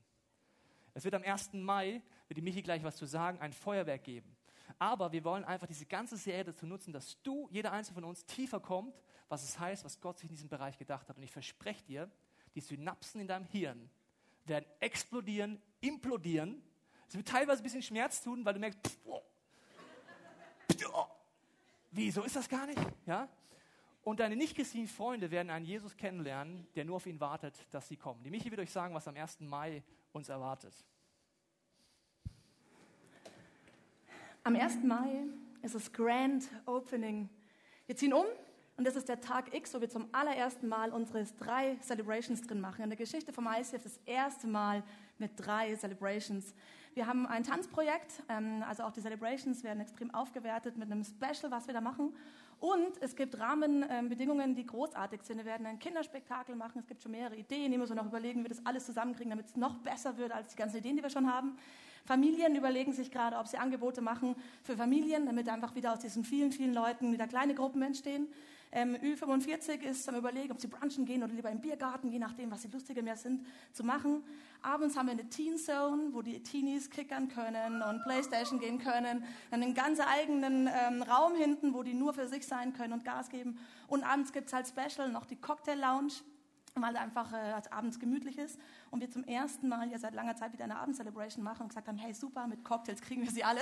[0.94, 1.54] Es wird am 1.
[1.54, 4.36] Mai, wird die Michi gleich was zu sagen, ein Feuerwerk geben.
[4.78, 8.26] Aber wir wollen einfach diese ganze Serie dazu nutzen, dass du, jeder einzelne von uns,
[8.26, 11.18] tiefer kommt, was es heißt, was Gott sich in diesem Bereich gedacht hat.
[11.18, 12.12] Und ich verspreche dir,
[12.56, 13.90] die Synapsen in deinem Hirn
[14.46, 16.62] werden explodieren, implodieren.
[17.08, 19.22] Es wird teilweise ein bisschen Schmerz tun, weil du merkst, pff, oh,
[20.72, 21.06] pff, oh,
[21.92, 22.80] wie, so ist das gar nicht?
[23.06, 23.28] Ja?
[24.10, 27.96] Und deine nicht-christlichen Freunde werden einen Jesus kennenlernen, der nur auf ihn wartet, dass sie
[27.96, 28.24] kommen.
[28.24, 29.42] Die Michi wird euch sagen, was am 1.
[29.42, 30.74] Mai uns erwartet.
[34.44, 34.78] Am 1.
[34.84, 35.26] Mai
[35.62, 37.30] ist das Grand Opening.
[37.86, 38.26] Wir ziehen um
[38.78, 42.60] und das ist der Tag X, wo wir zum allerersten Mal unsere drei Celebrations drin
[42.60, 42.82] machen.
[42.82, 44.82] In der Geschichte vom ICF das erste Mal
[45.20, 46.56] mit drei Celebrations.
[46.96, 51.52] Wir haben ein Tanzprojekt, ähm, also auch die Celebrations werden extrem aufgewertet mit einem Special,
[51.52, 52.14] was wir da machen.
[52.60, 55.38] Und es gibt Rahmenbedingungen, die großartig sind.
[55.38, 56.80] Wir werden ein Kinderspektakel machen.
[56.80, 57.72] Es gibt schon mehrere Ideen.
[57.72, 60.34] Die müssen wir noch überlegen, wie wir das alles zusammenkriegen, damit es noch besser wird
[60.34, 61.58] als die ganzen Ideen, die wir schon haben.
[62.06, 66.26] Familien überlegen sich gerade, ob sie Angebote machen für Familien, damit einfach wieder aus diesen
[66.26, 68.28] vielen, vielen Leuten wieder kleine Gruppen entstehen.
[68.72, 72.52] Ähm, Ü45 ist am Überlegen, ob sie brunchen gehen oder lieber im Biergarten, je nachdem,
[72.52, 74.24] was sie lustiger mehr sind, zu machen.
[74.62, 79.24] Abends haben wir eine Teen Zone, wo die Teenies kickern können und Playstation gehen können.
[79.50, 83.30] Einen ganz eigenen ähm, Raum hinten, wo die nur für sich sein können und Gas
[83.30, 83.58] geben.
[83.88, 86.14] Und abends gibt's halt Special noch die Cocktail Lounge
[86.76, 88.60] weil einfach äh, abends gemütlich ist
[88.92, 91.88] und wir zum ersten Mal ja seit langer Zeit wieder eine Abendcelebration machen und gesagt
[91.88, 93.62] haben, hey super, mit Cocktails kriegen wir sie alle.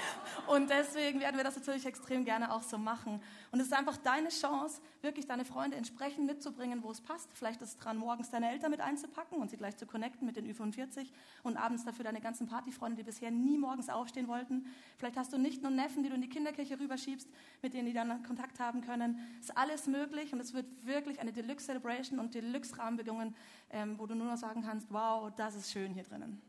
[0.46, 3.20] und deswegen werden wir das natürlich extrem gerne auch so machen.
[3.50, 7.30] Und es ist einfach deine Chance, wirklich deine Freunde entsprechend mitzubringen, wo es passt.
[7.32, 10.36] Vielleicht ist es dran, morgens deine Eltern mit einzupacken und sie gleich zu connecten mit
[10.36, 11.08] den Ü45
[11.42, 14.66] und abends dafür deine ganzen Partyfreunde, die bisher nie morgens aufstehen wollten.
[14.98, 17.28] Vielleicht hast du nicht nur Neffen, die du in die Kinderkirche rüberschiebst,
[17.62, 19.18] mit denen die dann Kontakt haben können.
[19.40, 23.34] Es ist alles möglich und es wird wirklich eine Deluxe Celebration und Deluxe Glücksrahmenbedingungen,
[23.70, 26.40] ähm, wo du nur noch sagen kannst, wow, das ist schön hier drinnen.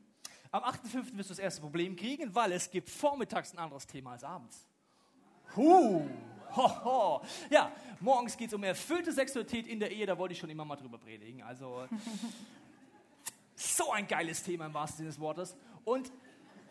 [0.51, 1.15] Am 8.5.
[1.17, 4.65] wirst du das erste Problem kriegen, weil es gibt vormittags ein anderes Thema als abends.
[5.55, 6.01] Huh.
[6.55, 7.21] Ho, ho.
[7.49, 10.65] Ja, morgens geht es um erfüllte Sexualität in der Ehe, da wollte ich schon immer
[10.65, 11.43] mal drüber predigen.
[11.43, 11.87] Also,
[13.55, 15.55] so ein geiles Thema im wahrsten Sinne des Wortes.
[15.83, 16.11] Und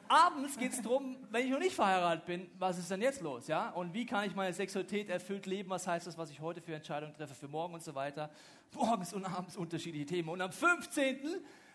[0.08, 3.46] abends geht es darum, wenn ich noch nicht verheiratet bin, was ist denn jetzt los?
[3.46, 3.70] Ja?
[3.70, 5.70] Und wie kann ich meine Sexualität erfüllt leben?
[5.70, 8.30] Was heißt das, was ich heute für Entscheidungen treffe, für morgen und so weiter?
[8.72, 10.28] Morgens und abends unterschiedliche Themen.
[10.30, 11.18] Und am 15.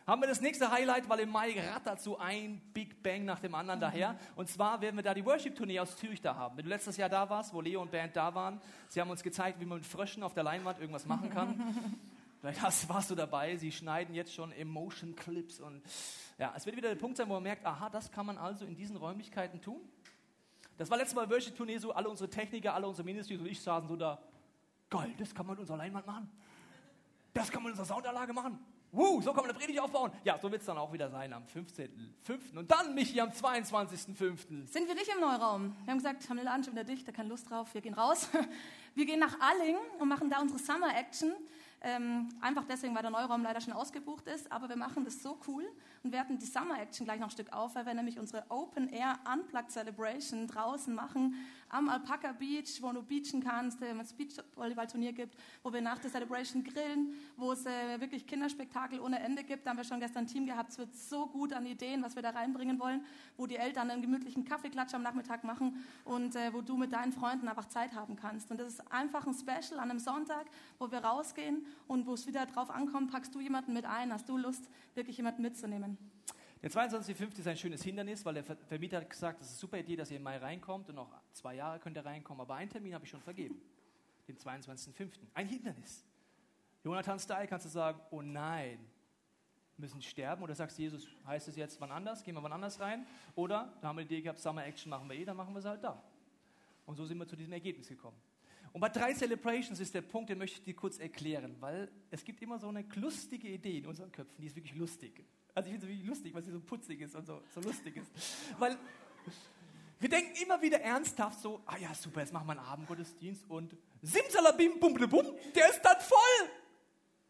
[0.06, 3.56] haben wir das nächste Highlight, weil im Mai rattert so ein Big Bang nach dem
[3.56, 4.18] anderen daher.
[4.36, 6.58] Und zwar werden wir da die Worship-Tournee aus Zürich da haben.
[6.58, 9.24] Wenn du letztes Jahr da warst, wo Leo und Band da waren, sie haben uns
[9.24, 12.00] gezeigt, wie man mit Fröschen auf der Leinwand irgendwas machen kann.
[12.42, 13.56] Vielleicht hast, warst du dabei.
[13.56, 15.82] Sie schneiden jetzt schon Emotion Clips und
[16.38, 18.66] ja, es wird wieder der Punkt sein, wo man merkt, aha, das kann man also
[18.66, 19.80] in diesen Räumlichkeiten tun.
[20.78, 23.62] Das war letztes Mal Worship Tournee so, alle unsere Techniker, alle unsere Ministries und ich
[23.62, 24.20] saßen so da,
[24.90, 26.30] geil, das kann man mit unserer Leinwand machen.
[27.34, 28.60] Das kann man mit unserer Soundanlage machen.
[28.94, 30.12] Woo, so kann man eine Predigt aufbauen.
[30.24, 32.56] Ja, so wird es dann auch wieder sein am 15.05.
[32.56, 34.68] Und dann, Michi, am 22.05.
[34.68, 35.76] Sind wir nicht im Neuraum?
[35.84, 37.96] Wir haben gesagt, haben den Laden schon wieder dicht, da keine Lust drauf, wir gehen
[37.96, 38.30] raus.
[38.96, 41.34] Wir gehen nach Alling und machen da unsere Summer Action.
[41.82, 44.52] Ähm, einfach deswegen, weil der Neuraum leider schon ausgebucht ist.
[44.52, 45.66] Aber wir machen das so cool
[46.04, 48.90] und werten die Summer Action gleich noch ein Stück auf, weil wir nämlich unsere Open
[48.90, 51.36] Air Unplugged Celebration draußen machen
[51.70, 56.12] am Alpaca Beach, wo du beachen kannst, wo es Beachvolleyball-Turnier gibt, wo wir nach der
[56.12, 59.66] Celebration grillen, wo es äh, wirklich Kinderspektakel ohne Ende gibt.
[59.66, 60.72] Da haben wir schon gestern ein Team gehabt.
[60.72, 63.04] Es wird so gut an Ideen, was wir da reinbringen wollen,
[63.38, 67.12] wo die Eltern einen gemütlichen Kaffeeklatsch am Nachmittag machen und äh, wo du mit deinen
[67.12, 68.52] Freunden einfach Zeit haben kannst.
[68.52, 70.46] Und das ist einfach ein Special an einem Sonntag,
[70.78, 74.30] wo wir rausgehen und wo es wieder drauf ankommt, packst du jemanden mit ein, hast
[74.30, 75.93] du Lust, wirklich jemanden mitzunehmen.
[76.64, 77.40] Der 22.05.
[77.40, 80.10] ist ein schönes Hindernis, weil der Vermieter hat gesagt, das ist eine super Idee, dass
[80.12, 83.04] ihr im Mai reinkommt und noch zwei Jahre könnt ihr reinkommen, aber einen Termin habe
[83.04, 83.62] ich schon vergeben,
[84.30, 85.12] den 22.05.
[85.34, 86.06] Ein Hindernis.
[86.82, 88.80] Jonathan Style kannst du sagen, oh nein,
[89.76, 93.06] müssen sterben oder sagst Jesus, heißt es jetzt wann anders, gehen wir wann anders rein
[93.36, 95.60] oder da haben wir die Idee gehabt, Summer Action machen wir eh, dann machen wir
[95.60, 96.02] es halt da.
[96.86, 98.16] Und so sind wir zu diesem Ergebnis gekommen.
[98.72, 102.24] Und bei drei Celebrations ist der Punkt, den möchte ich dir kurz erklären, weil es
[102.24, 105.26] gibt immer so eine lustige Idee in unseren Köpfen, die ist wirklich lustig.
[105.56, 108.10] Also ich finde es lustig, weil sie so putzig ist und so, so lustig ist.
[108.58, 108.78] Weil
[110.00, 113.76] wir denken immer wieder ernsthaft so, ah ja, super, jetzt machen wir einen Abendgottesdienst und
[114.02, 116.50] simsalabim, bum, bum, der ist dann voll.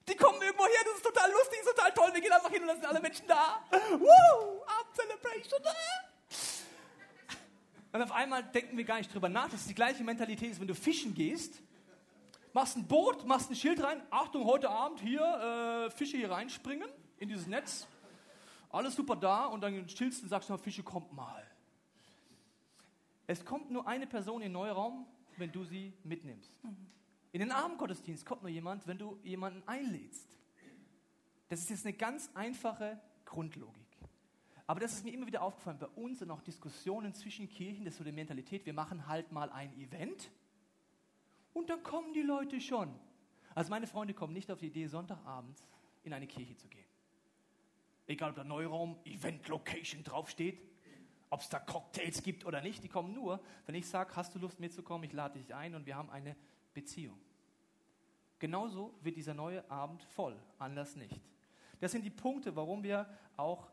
[0.07, 2.13] Die kommen irgendwo her, das ist total lustig, ist total toll.
[2.13, 3.63] Wir gehen einfach hin und lassen alle Menschen da.
[3.71, 5.61] Woo, Abendcelebration.
[7.93, 10.59] Und auf einmal denken wir gar nicht drüber nach, dass es die gleiche Mentalität ist,
[10.59, 11.61] wenn du fischen gehst,
[12.53, 16.89] machst ein Boot, machst ein Schild rein, Achtung, heute Abend hier äh, Fische hier reinspringen
[17.19, 17.87] in dieses Netz.
[18.73, 21.45] Alles super da und dann chillst du und sagst, Fische kommt mal.
[23.27, 25.05] Es kommt nur eine Person in den Neuraum,
[25.37, 26.51] wenn du sie mitnimmst.
[26.63, 26.87] Mhm.
[27.31, 30.27] In den Abendgottesdienst kommt nur jemand, wenn du jemanden einlädst.
[31.49, 33.77] Das ist jetzt eine ganz einfache Grundlogik.
[34.65, 35.77] Aber das ist mir immer wieder aufgefallen.
[35.77, 39.31] Bei uns sind auch Diskussionen zwischen Kirchen, das ist so die Mentalität, wir machen halt
[39.31, 40.31] mal ein Event
[41.53, 42.91] und dann kommen die Leute schon.
[43.53, 45.63] Also meine Freunde kommen nicht auf die Idee, Sonntagabends
[46.03, 46.92] in eine Kirche zu gehen.
[48.07, 50.59] Egal ob da Neuraum, Event Location draufsteht,
[51.29, 54.39] ob es da Cocktails gibt oder nicht, die kommen nur, wenn ich sage, hast du
[54.39, 56.35] Lust mitzukommen, ich lade dich ein und wir haben eine
[56.73, 57.19] Beziehung.
[58.39, 61.19] Genauso wird dieser neue Abend voll, anders nicht.
[61.79, 63.69] Das sind die Punkte, warum wir auch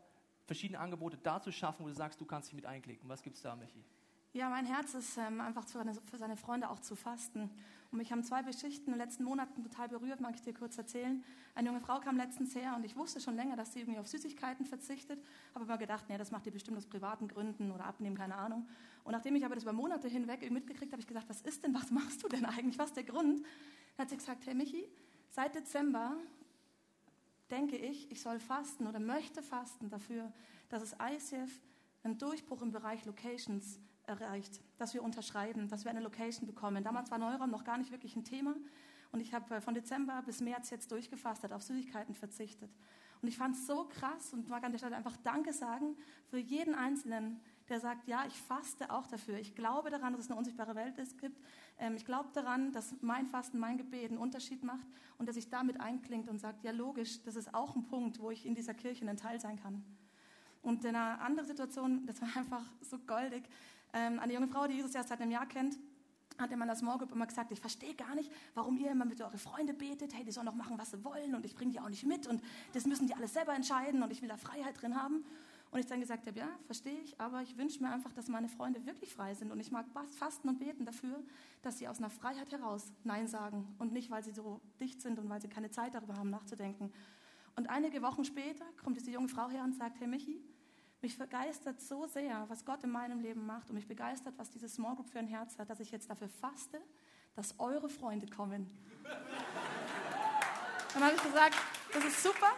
[0.46, 3.08] verschiedene Angebote dazu schaffen, wo du sagst, du kannst dich mit einklicken.
[3.08, 3.84] Was gibt es da, Michi?
[4.32, 7.50] Ja, mein Herz ist ähm, einfach für seine, für seine, Freunde auch zu fasten.
[7.90, 10.78] Und mich haben zwei Geschichten in den letzten Monaten total berührt, mag ich dir kurz
[10.78, 11.24] erzählen.
[11.56, 14.06] Eine junge Frau kam letztens her und ich wusste schon länger, dass sie irgendwie auf
[14.06, 15.20] Süßigkeiten verzichtet.
[15.54, 18.68] Habe aber gedacht, nee, das macht die bestimmt aus privaten Gründen oder abnehmen, keine Ahnung.
[19.02, 21.74] Und nachdem ich aber das über Monate hinweg mitgekriegt habe, ich gesagt, was ist denn,
[21.74, 23.40] was machst du denn eigentlich, was ist der Grund?
[23.96, 24.88] Dann hat sie gesagt, hey Michi,
[25.30, 26.16] seit Dezember
[27.50, 30.32] denke ich, ich soll fasten oder möchte fasten dafür,
[30.68, 31.50] dass es ICF
[32.04, 36.84] einen Durchbruch im Bereich Locations erreicht, dass wir unterschreiben, dass wir eine Location bekommen.
[36.84, 38.54] Damals war Neuraum noch gar nicht wirklich ein Thema
[39.12, 42.70] und ich habe äh, von Dezember bis März jetzt durchgefastet, auf Süßigkeiten verzichtet.
[43.22, 45.96] Und ich fand es so krass und mag an der Stelle einfach Danke sagen
[46.28, 49.38] für jeden Einzelnen, der sagt, ja, ich faste auch dafür.
[49.38, 51.38] Ich glaube daran, dass es eine unsichtbare Welt gibt.
[51.78, 54.86] Ähm, ich glaube daran, dass mein Fasten, mein Gebet einen Unterschied macht
[55.18, 58.30] und dass ich damit einklingt und sagt, ja, logisch, das ist auch ein Punkt, wo
[58.30, 59.84] ich in dieser Kirche ein Teil sein kann.
[60.62, 63.44] Und in einer anderen Situation, das war einfach so goldig,
[63.92, 65.78] ähm, eine junge Frau, die Jesus erst seit einem Jahr kennt,
[66.38, 69.20] hat in meiner Small Group immer gesagt, ich verstehe gar nicht, warum ihr immer mit
[69.20, 71.80] euren Freunden betet, hey, die sollen doch machen, was sie wollen und ich bringe die
[71.80, 74.80] auch nicht mit und das müssen die alles selber entscheiden und ich will da Freiheit
[74.80, 75.24] drin haben.
[75.72, 78.48] Und ich dann gesagt habe, ja, verstehe ich, aber ich wünsche mir einfach, dass meine
[78.48, 79.86] Freunde wirklich frei sind und ich mag
[80.18, 81.22] fasten und beten dafür,
[81.62, 85.20] dass sie aus einer Freiheit heraus Nein sagen und nicht, weil sie so dicht sind
[85.20, 86.92] und weil sie keine Zeit darüber haben nachzudenken.
[87.54, 90.42] Und einige Wochen später kommt diese junge Frau her und sagt, hey Michi,
[91.02, 94.68] mich begeistert so sehr, was Gott in meinem Leben macht und mich begeistert, was diese
[94.68, 96.80] Small Group für ein Herz hat, dass ich jetzt dafür faste,
[97.36, 98.70] dass eure Freunde kommen.
[100.94, 101.54] Dann habe ich gesagt,
[101.92, 102.48] das ist super.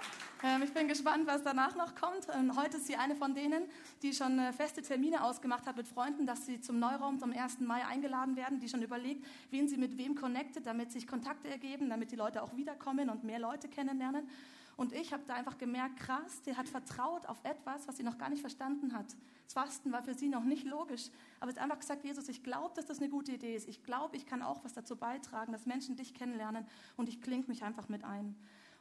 [0.43, 2.27] Ähm, ich bin gespannt, was danach noch kommt.
[2.35, 3.65] Ähm, heute ist sie eine von denen,
[4.03, 7.61] die schon äh, feste Termine ausgemacht hat mit Freunden, dass sie zum Neuraum zum 1.
[7.61, 11.91] Mai eingeladen werden, die schon überlegt, wen sie mit wem connectet, damit sich Kontakte ergeben,
[11.91, 14.29] damit die Leute auch wiederkommen und mehr Leute kennenlernen.
[14.77, 18.19] Und ich habe da einfach gemerkt, krass, die hat vertraut auf etwas, was sie noch
[18.19, 19.07] gar nicht verstanden hat.
[19.45, 21.11] Das Fasten war für sie noch nicht logisch.
[21.41, 23.69] Aber sie hat einfach gesagt, Jesus, ich glaube, dass das eine gute Idee ist.
[23.69, 26.67] Ich glaube, ich kann auch was dazu beitragen, dass Menschen dich kennenlernen.
[26.97, 28.35] Und ich klinge mich einfach mit ein.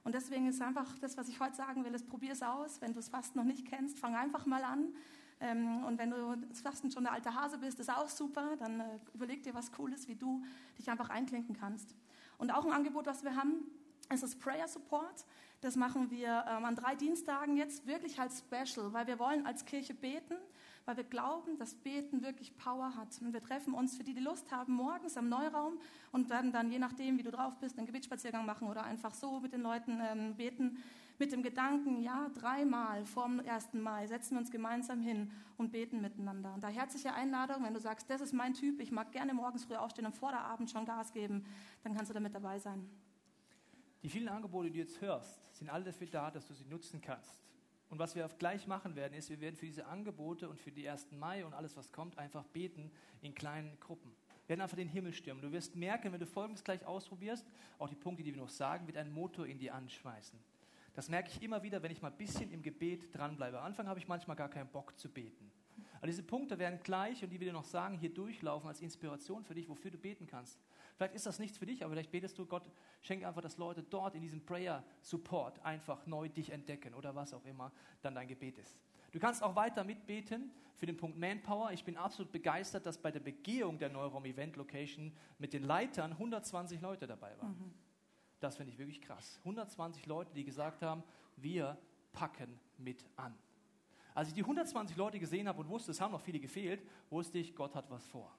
[0.03, 2.81] Und deswegen ist einfach das, was ich heute sagen will, probier es aus.
[2.81, 4.93] Wenn du das Fasten noch nicht kennst, fang einfach mal an.
[5.39, 8.55] Ähm, und wenn du das Fasten schon der alte Hase bist, ist auch super.
[8.57, 10.43] Dann äh, überleg dir was Cooles, wie du
[10.77, 11.95] dich einfach einklinken kannst.
[12.37, 13.65] Und auch ein Angebot, was wir haben,
[14.11, 15.25] ist das Prayer Support.
[15.61, 19.65] Das machen wir ähm, an drei Dienstagen jetzt wirklich als Special, weil wir wollen als
[19.65, 20.35] Kirche beten
[20.85, 23.09] weil wir glauben, dass Beten wirklich Power hat.
[23.21, 25.79] Und wir treffen uns, für die, die Lust haben, morgens am Neuraum
[26.11, 29.39] und werden dann, je nachdem, wie du drauf bist, einen Gebetsspaziergang machen oder einfach so
[29.39, 30.83] mit den Leuten ähm, beten.
[31.19, 33.73] Mit dem Gedanken, ja, dreimal vorm 1.
[33.73, 36.51] Mai setzen wir uns gemeinsam hin und beten miteinander.
[36.55, 39.65] Und da herzliche Einladung, wenn du sagst, das ist mein Typ, ich mag gerne morgens
[39.65, 41.45] früh aufstehen und vor der Abend schon Gas geben,
[41.83, 42.89] dann kannst du damit dabei sein.
[44.03, 47.01] Die vielen Angebote, die du jetzt hörst, sind alle dafür da, dass du sie nutzen
[47.01, 47.39] kannst.
[47.89, 50.89] Und was wir gleich machen werden, ist, wir werden für diese Angebote und für die
[50.89, 51.11] 1.
[51.11, 52.89] Mai und alles, was kommt, einfach beten
[53.21, 54.15] in kleinen Gruppen.
[54.47, 55.41] werden einfach den Himmel stürmen.
[55.41, 57.45] Du wirst merken, wenn du Folgendes gleich ausprobierst,
[57.77, 60.39] auch die Punkte, die wir noch sagen, wird ein Motor in dir anschmeißen.
[60.93, 63.59] Das merke ich immer wieder, wenn ich mal ein bisschen im Gebet dranbleibe.
[63.59, 65.51] Am Anfang habe ich manchmal gar keinen Bock zu beten.
[66.01, 69.43] Aber diese Punkte werden gleich und die will ich noch sagen, hier durchlaufen als Inspiration
[69.43, 70.59] für dich, wofür du beten kannst.
[70.95, 72.63] Vielleicht ist das nichts für dich, aber vielleicht betest du, Gott
[73.01, 77.35] schenke einfach, dass Leute dort in diesem Prayer Support einfach neu dich entdecken oder was
[77.35, 77.71] auch immer
[78.01, 78.79] dann dein Gebet ist.
[79.11, 81.71] Du kannst auch weiter mitbeten für den Punkt Manpower.
[81.71, 86.13] Ich bin absolut begeistert, dass bei der Begehung der Neuraum Event Location mit den Leitern
[86.13, 87.51] 120 Leute dabei waren.
[87.51, 87.73] Mhm.
[88.39, 89.37] Das finde ich wirklich krass.
[89.43, 91.03] 120 Leute, die gesagt haben,
[91.35, 91.77] wir
[92.11, 93.37] packen mit an.
[94.13, 97.37] Als ich die 120 Leute gesehen habe und wusste, es haben noch viele gefehlt, wusste
[97.37, 98.31] ich, Gott hat was vor.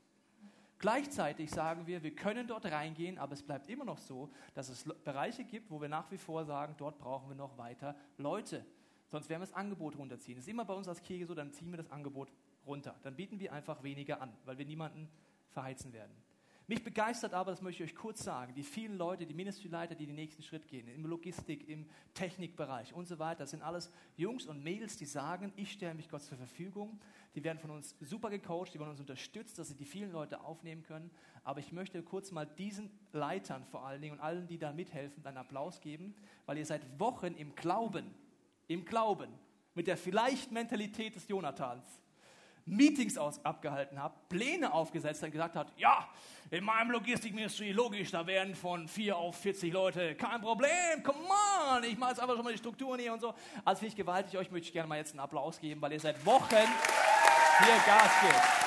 [0.79, 4.85] Gleichzeitig sagen wir, wir können dort reingehen, aber es bleibt immer noch so, dass es
[5.05, 8.66] Bereiche gibt, wo wir nach wie vor sagen, dort brauchen wir noch weiter Leute.
[9.07, 10.37] Sonst werden wir das Angebot runterziehen.
[10.37, 12.33] Das ist immer bei uns als Kirche so, dann ziehen wir das Angebot
[12.66, 12.97] runter.
[13.03, 15.09] Dann bieten wir einfach weniger an, weil wir niemanden
[15.51, 16.12] verheizen werden.
[16.69, 20.07] Mich begeistert aber, das möchte ich euch kurz sagen, die vielen Leute, die Ministryleiter, die
[20.07, 24.47] den nächsten Schritt gehen, im Logistik, im Technikbereich und so weiter, das sind alles Jungs
[24.47, 27.01] und Mädels, die sagen, ich stelle mich Gott zur Verfügung.
[27.35, 30.43] Die werden von uns super gecoacht, die werden uns unterstützt, dass sie die vielen Leute
[30.43, 31.11] aufnehmen können.
[31.45, 35.25] Aber ich möchte kurz mal diesen Leitern vor allen Dingen und allen, die da mithelfen,
[35.27, 36.15] einen Applaus geben,
[36.47, 38.15] weil ihr seit Wochen im Glauben,
[38.69, 39.31] im Glauben,
[39.75, 42.01] mit der vielleicht Mentalität des Jonathans,
[42.67, 46.09] Meetings aus, abgehalten habt, Pläne aufgesetzt und gesagt habt, ja,
[46.51, 51.19] in meinem Logistikministry, logisch, da werden von 4 auf 40 Leute, kein Problem, come
[51.75, 53.35] on, ich mache jetzt einfach schon mal die Strukturen hier und so.
[53.65, 56.01] Also finde ich gewaltig, euch möchte ich gerne mal jetzt einen Applaus geben, weil ihr
[56.01, 58.63] seit Wochen hier Gas gebt.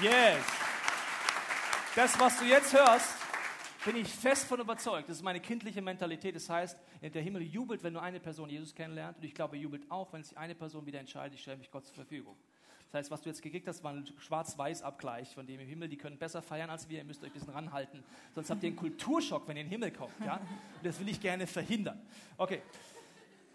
[0.00, 0.44] Yes.
[1.98, 3.08] Das, was du jetzt hörst,
[3.84, 5.08] bin ich fest von überzeugt.
[5.08, 6.36] Das ist meine kindliche Mentalität.
[6.36, 9.16] Das heißt, der Himmel jubelt, wenn nur eine Person Jesus kennenlernt.
[9.16, 11.72] Und ich glaube, er jubelt auch, wenn sich eine Person wieder entscheidet, ich stelle mich
[11.72, 12.36] Gott zur Verfügung.
[12.92, 15.88] Das heißt, was du jetzt gekriegt hast, war ein Schwarz-Weiß-Abgleich von dem im Himmel.
[15.88, 16.98] Die können besser feiern als wir.
[16.98, 18.04] Ihr müsst euch ein bisschen ranhalten.
[18.32, 20.12] Sonst habt ihr einen Kulturschock, wenn ihr in den Himmel kommt.
[20.24, 20.36] Ja?
[20.36, 22.00] Und das will ich gerne verhindern.
[22.36, 22.62] Okay.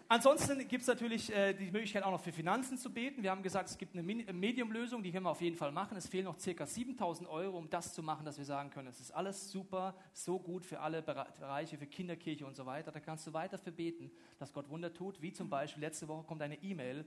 [0.06, 3.22] Ansonsten gibt es natürlich äh, die Möglichkeit auch noch für Finanzen zu beten.
[3.22, 5.96] Wir haben gesagt, es gibt eine Medium-Lösung, die können wir auf jeden Fall machen.
[5.96, 6.66] Es fehlen noch ca.
[6.66, 10.38] 7000 Euro, um das zu machen, dass wir sagen können, es ist alles super, so
[10.38, 12.92] gut für alle Bereiche, für Kinderkirche und so weiter.
[12.92, 15.22] Da kannst du weiter für beten, dass Gott Wunder tut.
[15.22, 17.06] Wie zum Beispiel, letzte Woche kommt eine E-Mail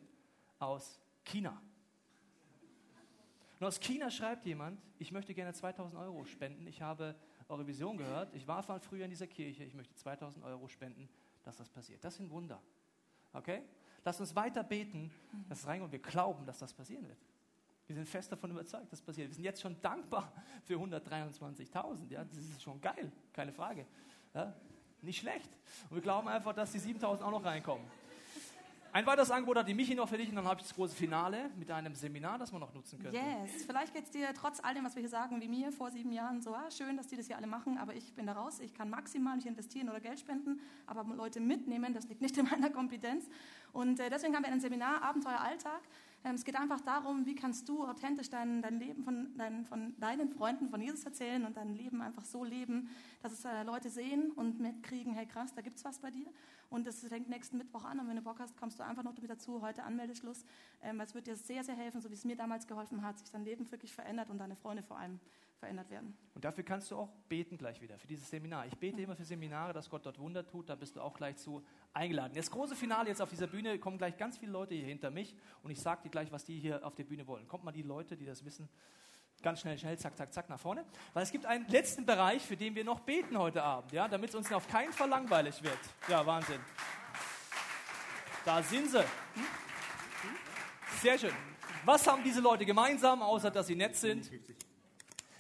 [0.58, 1.62] aus China.
[3.60, 6.66] Und aus China schreibt jemand, ich möchte gerne 2000 Euro spenden.
[6.68, 7.16] Ich habe
[7.48, 8.34] eure Vision gehört.
[8.34, 9.64] Ich war früher in dieser Kirche.
[9.64, 11.08] Ich möchte 2000 Euro spenden,
[11.44, 12.04] dass das passiert.
[12.04, 12.62] Das sind Wunder.
[13.34, 13.64] Okay?
[14.04, 15.12] Lass uns weiter beten,
[15.50, 15.92] dass es reinkommt.
[15.92, 17.18] Wir glauben, dass das passieren wird.
[17.88, 19.30] Wir sind fest davon überzeugt, dass das passiert.
[19.30, 20.32] Wir sind jetzt schon dankbar
[20.64, 22.12] für 123.000.
[22.12, 22.24] Ja?
[22.24, 23.86] Das ist schon geil, keine Frage.
[24.34, 24.54] Ja?
[25.02, 25.50] Nicht schlecht.
[25.90, 27.86] Und wir glauben einfach, dass die 7.000 auch noch reinkommen.
[28.98, 30.96] Ein weiteres Angebot hat die Michi noch für dich und dann habe ich das große
[30.96, 33.16] Finale mit einem Seminar, das man noch nutzen könnte.
[33.16, 35.92] Yes, vielleicht geht es dir trotz all dem, was wir hier sagen, wie mir vor
[35.92, 38.34] sieben Jahren so, ah, schön, dass die das hier alle machen, aber ich bin da
[38.34, 42.36] raus, ich kann maximal nicht investieren oder Geld spenden, aber Leute mitnehmen, das liegt nicht
[42.40, 43.30] in meiner Kompetenz.
[43.72, 45.82] Und äh, deswegen haben wir ein Seminar, Abenteuer Alltag.
[46.24, 49.98] Ähm, es geht einfach darum, wie kannst du authentisch dein, dein Leben von, dein, von
[50.00, 52.90] deinen Freunden von Jesus erzählen und dein Leben einfach so leben,
[53.22, 56.28] dass es äh, Leute sehen und mitkriegen, hey krass, da gibt es was bei dir.
[56.70, 58.00] Und das fängt nächsten Mittwoch an.
[58.00, 59.62] Und wenn du Bock hast, kommst du einfach noch mit dazu.
[59.62, 60.46] Heute Anmeldeschluss.
[60.82, 63.32] Ähm, es wird dir sehr, sehr helfen, so wie es mir damals geholfen hat, sich
[63.32, 65.20] dein Leben wirklich verändert und deine Freunde vor allem
[65.60, 66.16] verändert werden.
[66.36, 68.68] Und dafür kannst du auch beten gleich wieder, für dieses Seminar.
[68.68, 70.70] Ich bete immer für Seminare, dass Gott dort Wunder tut.
[70.70, 72.34] Da bist du auch gleich zu eingeladen.
[72.36, 75.36] Das große Finale jetzt auf dieser Bühne, kommen gleich ganz viele Leute hier hinter mich.
[75.64, 77.48] Und ich sage dir gleich, was die hier auf der Bühne wollen.
[77.48, 78.70] Kommt mal die Leute, die das wissen,
[79.42, 80.86] ganz schnell, schnell, zack, zack, zack nach vorne.
[81.14, 84.30] Weil es gibt einen letzten Bereich, für den wir noch beten heute Abend, ja, damit
[84.30, 85.80] es uns auf keinen Fall langweilig wird.
[86.08, 86.60] Ja, Wahnsinn.
[88.46, 89.04] Da sind sie.
[91.02, 91.34] Sehr schön.
[91.84, 94.30] Was haben diese Leute gemeinsam, außer dass sie nett sind?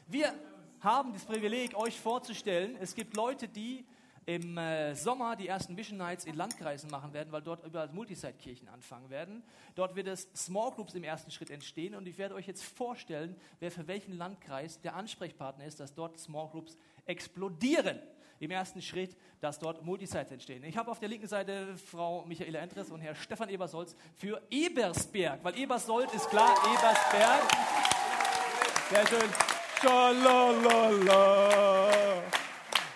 [0.09, 0.33] Wir
[0.79, 3.85] haben das Privileg, euch vorzustellen, es gibt Leute, die
[4.25, 8.69] im äh, Sommer die ersten Vision Nights in Landkreisen machen werden, weil dort überall Multisite-Kirchen
[8.69, 9.43] anfangen werden.
[9.75, 13.35] Dort wird es Small Groups im ersten Schritt entstehen und ich werde euch jetzt vorstellen,
[13.59, 17.99] wer für welchen Landkreis der Ansprechpartner ist, dass dort Small Groups explodieren
[18.39, 20.63] im ersten Schritt, dass dort Multisites entstehen.
[20.63, 25.43] Ich habe auf der linken Seite Frau Michaela Entres und Herr Stefan Ebersolz für Ebersberg,
[25.43, 27.41] weil Ebersold ist klar, Ebersberg.
[28.89, 29.56] Sehr schön.
[29.81, 31.19] Schalalala.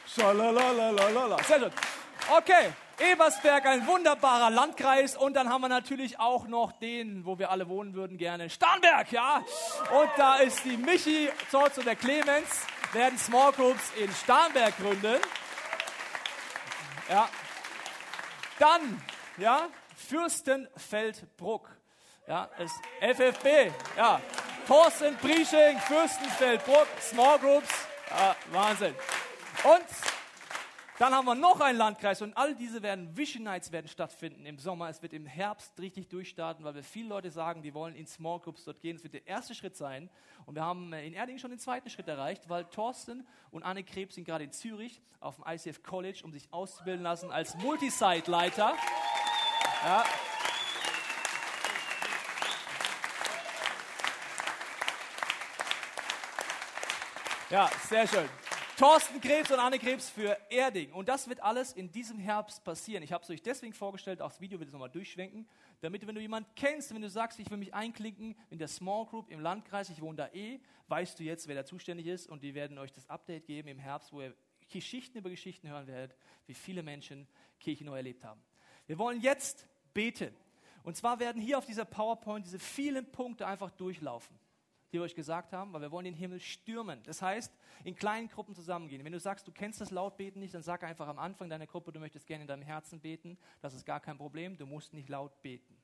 [0.07, 1.43] Schalalala.
[1.43, 1.71] Sehr schön.
[2.35, 5.15] Okay, Ebersberg, ein wunderbarer Landkreis.
[5.15, 9.11] Und dann haben wir natürlich auch noch den, wo wir alle wohnen würden, gerne Starnberg,
[9.11, 9.43] ja.
[9.91, 15.19] Und da ist die Michi Zorz und der Clemens, werden Small Groups in Starnberg gründen.
[17.09, 17.29] Ja.
[18.59, 19.01] Dann,
[19.37, 21.69] ja, Fürstenfeldbruck.
[22.27, 24.21] Ja, ist FFB, ja.
[24.71, 27.67] Thorsten Priesching, Fürstenfeldbruck, Small Groups,
[28.09, 28.95] ja, Wahnsinn.
[29.65, 29.85] Und
[30.97, 34.57] dann haben wir noch einen Landkreis und all diese werden Vision Nights werden stattfinden im
[34.59, 34.87] Sommer.
[34.87, 38.39] Es wird im Herbst richtig durchstarten, weil wir viele Leute sagen, die wollen in Small
[38.39, 38.95] Groups dort gehen.
[38.95, 40.09] Es wird der erste Schritt sein.
[40.45, 44.15] Und wir haben in Erding schon den zweiten Schritt erreicht, weil Thorsten und Anne Krebs
[44.15, 48.73] sind gerade in Zürich auf dem ICF College, um sich auszubilden lassen als Multisite-Leiter.
[49.83, 50.05] Ja.
[57.51, 58.29] Ja, sehr schön.
[58.77, 60.93] Thorsten Krebs und Anne Krebs für Erding.
[60.93, 63.03] Und das wird alles in diesem Herbst passieren.
[63.03, 65.45] Ich habe es euch deswegen vorgestellt, auch das Video wird es nochmal durchschwenken,
[65.81, 69.05] damit, wenn du jemanden kennst, wenn du sagst, ich will mich einklinken in der Small
[69.05, 72.41] Group im Landkreis, ich wohne da eh, weißt du jetzt, wer da zuständig ist und
[72.41, 74.33] die werden euch das Update geben im Herbst, wo ihr
[74.71, 76.15] Geschichten über Geschichten hören werdet,
[76.47, 77.27] wie viele Menschen
[77.59, 78.41] Kirche neu erlebt haben.
[78.87, 80.33] Wir wollen jetzt beten.
[80.83, 84.39] Und zwar werden hier auf dieser PowerPoint diese vielen Punkte einfach durchlaufen
[84.91, 87.01] die wir euch gesagt haben, weil wir wollen den Himmel stürmen.
[87.03, 89.03] Das heißt, in kleinen Gruppen zusammengehen.
[89.05, 91.91] Wenn du sagst, du kennst das Lautbeten nicht, dann sag einfach am Anfang deiner Gruppe,
[91.91, 93.37] du möchtest gerne in deinem Herzen beten.
[93.61, 95.77] Das ist gar kein Problem, du musst nicht laut beten.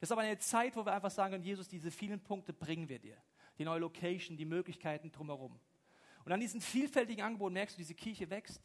[0.00, 2.88] Das ist aber eine Zeit, wo wir einfach sagen können, Jesus, diese vielen Punkte bringen
[2.88, 3.16] wir dir.
[3.58, 5.58] Die neue Location, die Möglichkeiten drumherum.
[6.24, 8.62] Und an diesen vielfältigen Angeboten merkst du, diese Kirche wächst.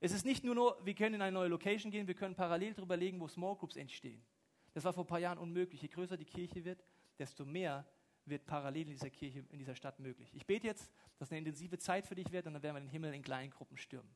[0.00, 2.74] Es ist nicht nur, nur, wir können in eine neue Location gehen, wir können parallel
[2.74, 4.22] darüber legen, wo Small Groups entstehen.
[4.74, 5.80] Das war vor ein paar Jahren unmöglich.
[5.80, 6.84] Je größer die Kirche wird,
[7.18, 7.86] desto mehr
[8.26, 10.30] wird parallel in dieser Kirche, in dieser Stadt möglich.
[10.34, 12.88] Ich bete jetzt, dass eine intensive Zeit für dich wird und dann werden wir den
[12.88, 14.10] Himmel in kleinen Gruppen stürmen.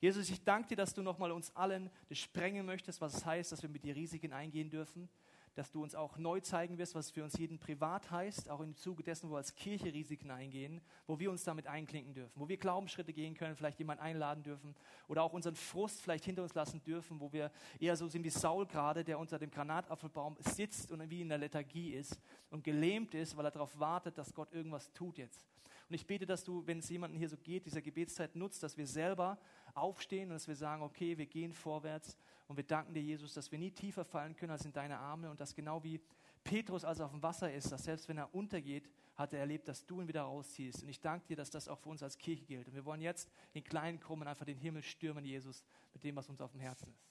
[0.00, 3.52] Jesus, ich danke dir, dass du nochmal uns allen das sprengen möchtest, was es heißt,
[3.52, 5.08] dass wir mit dir Risiken eingehen dürfen,
[5.54, 8.74] dass du uns auch neu zeigen wirst, was für uns jeden privat heißt, auch im
[8.74, 12.48] Zuge dessen, wo wir als Kirche Risiken eingehen, wo wir uns damit einklinken dürfen, wo
[12.48, 14.74] wir Glaubensschritte gehen können, vielleicht jemanden einladen dürfen
[15.08, 18.30] oder auch unseren Frust vielleicht hinter uns lassen dürfen, wo wir eher so sind wie
[18.30, 23.14] Saul gerade, der unter dem Granatapfelbaum sitzt und wie in der Lethargie ist und gelähmt
[23.14, 25.46] ist, weil er darauf wartet, dass Gott irgendwas tut jetzt.
[25.88, 28.76] Und ich bete, dass du, wenn es jemandem hier so geht, dieser Gebetszeit nutzt, dass
[28.76, 29.38] wir selber
[29.74, 32.16] aufstehen und dass wir sagen, okay, wir gehen vorwärts
[32.54, 35.28] und wir danken dir, Jesus, dass wir nie tiefer fallen können als in deine Arme
[35.28, 36.00] und dass genau wie
[36.44, 39.66] Petrus, als er auf dem Wasser ist, dass selbst wenn er untergeht, hat er erlebt,
[39.66, 40.84] dass du ihn wieder rausziehst.
[40.84, 42.68] Und ich danke dir, dass das auch für uns als Kirche gilt.
[42.68, 46.28] Und wir wollen jetzt in kleinen Krummen einfach den Himmel stürmen, Jesus, mit dem, was
[46.28, 47.08] uns auf dem Herzen ist.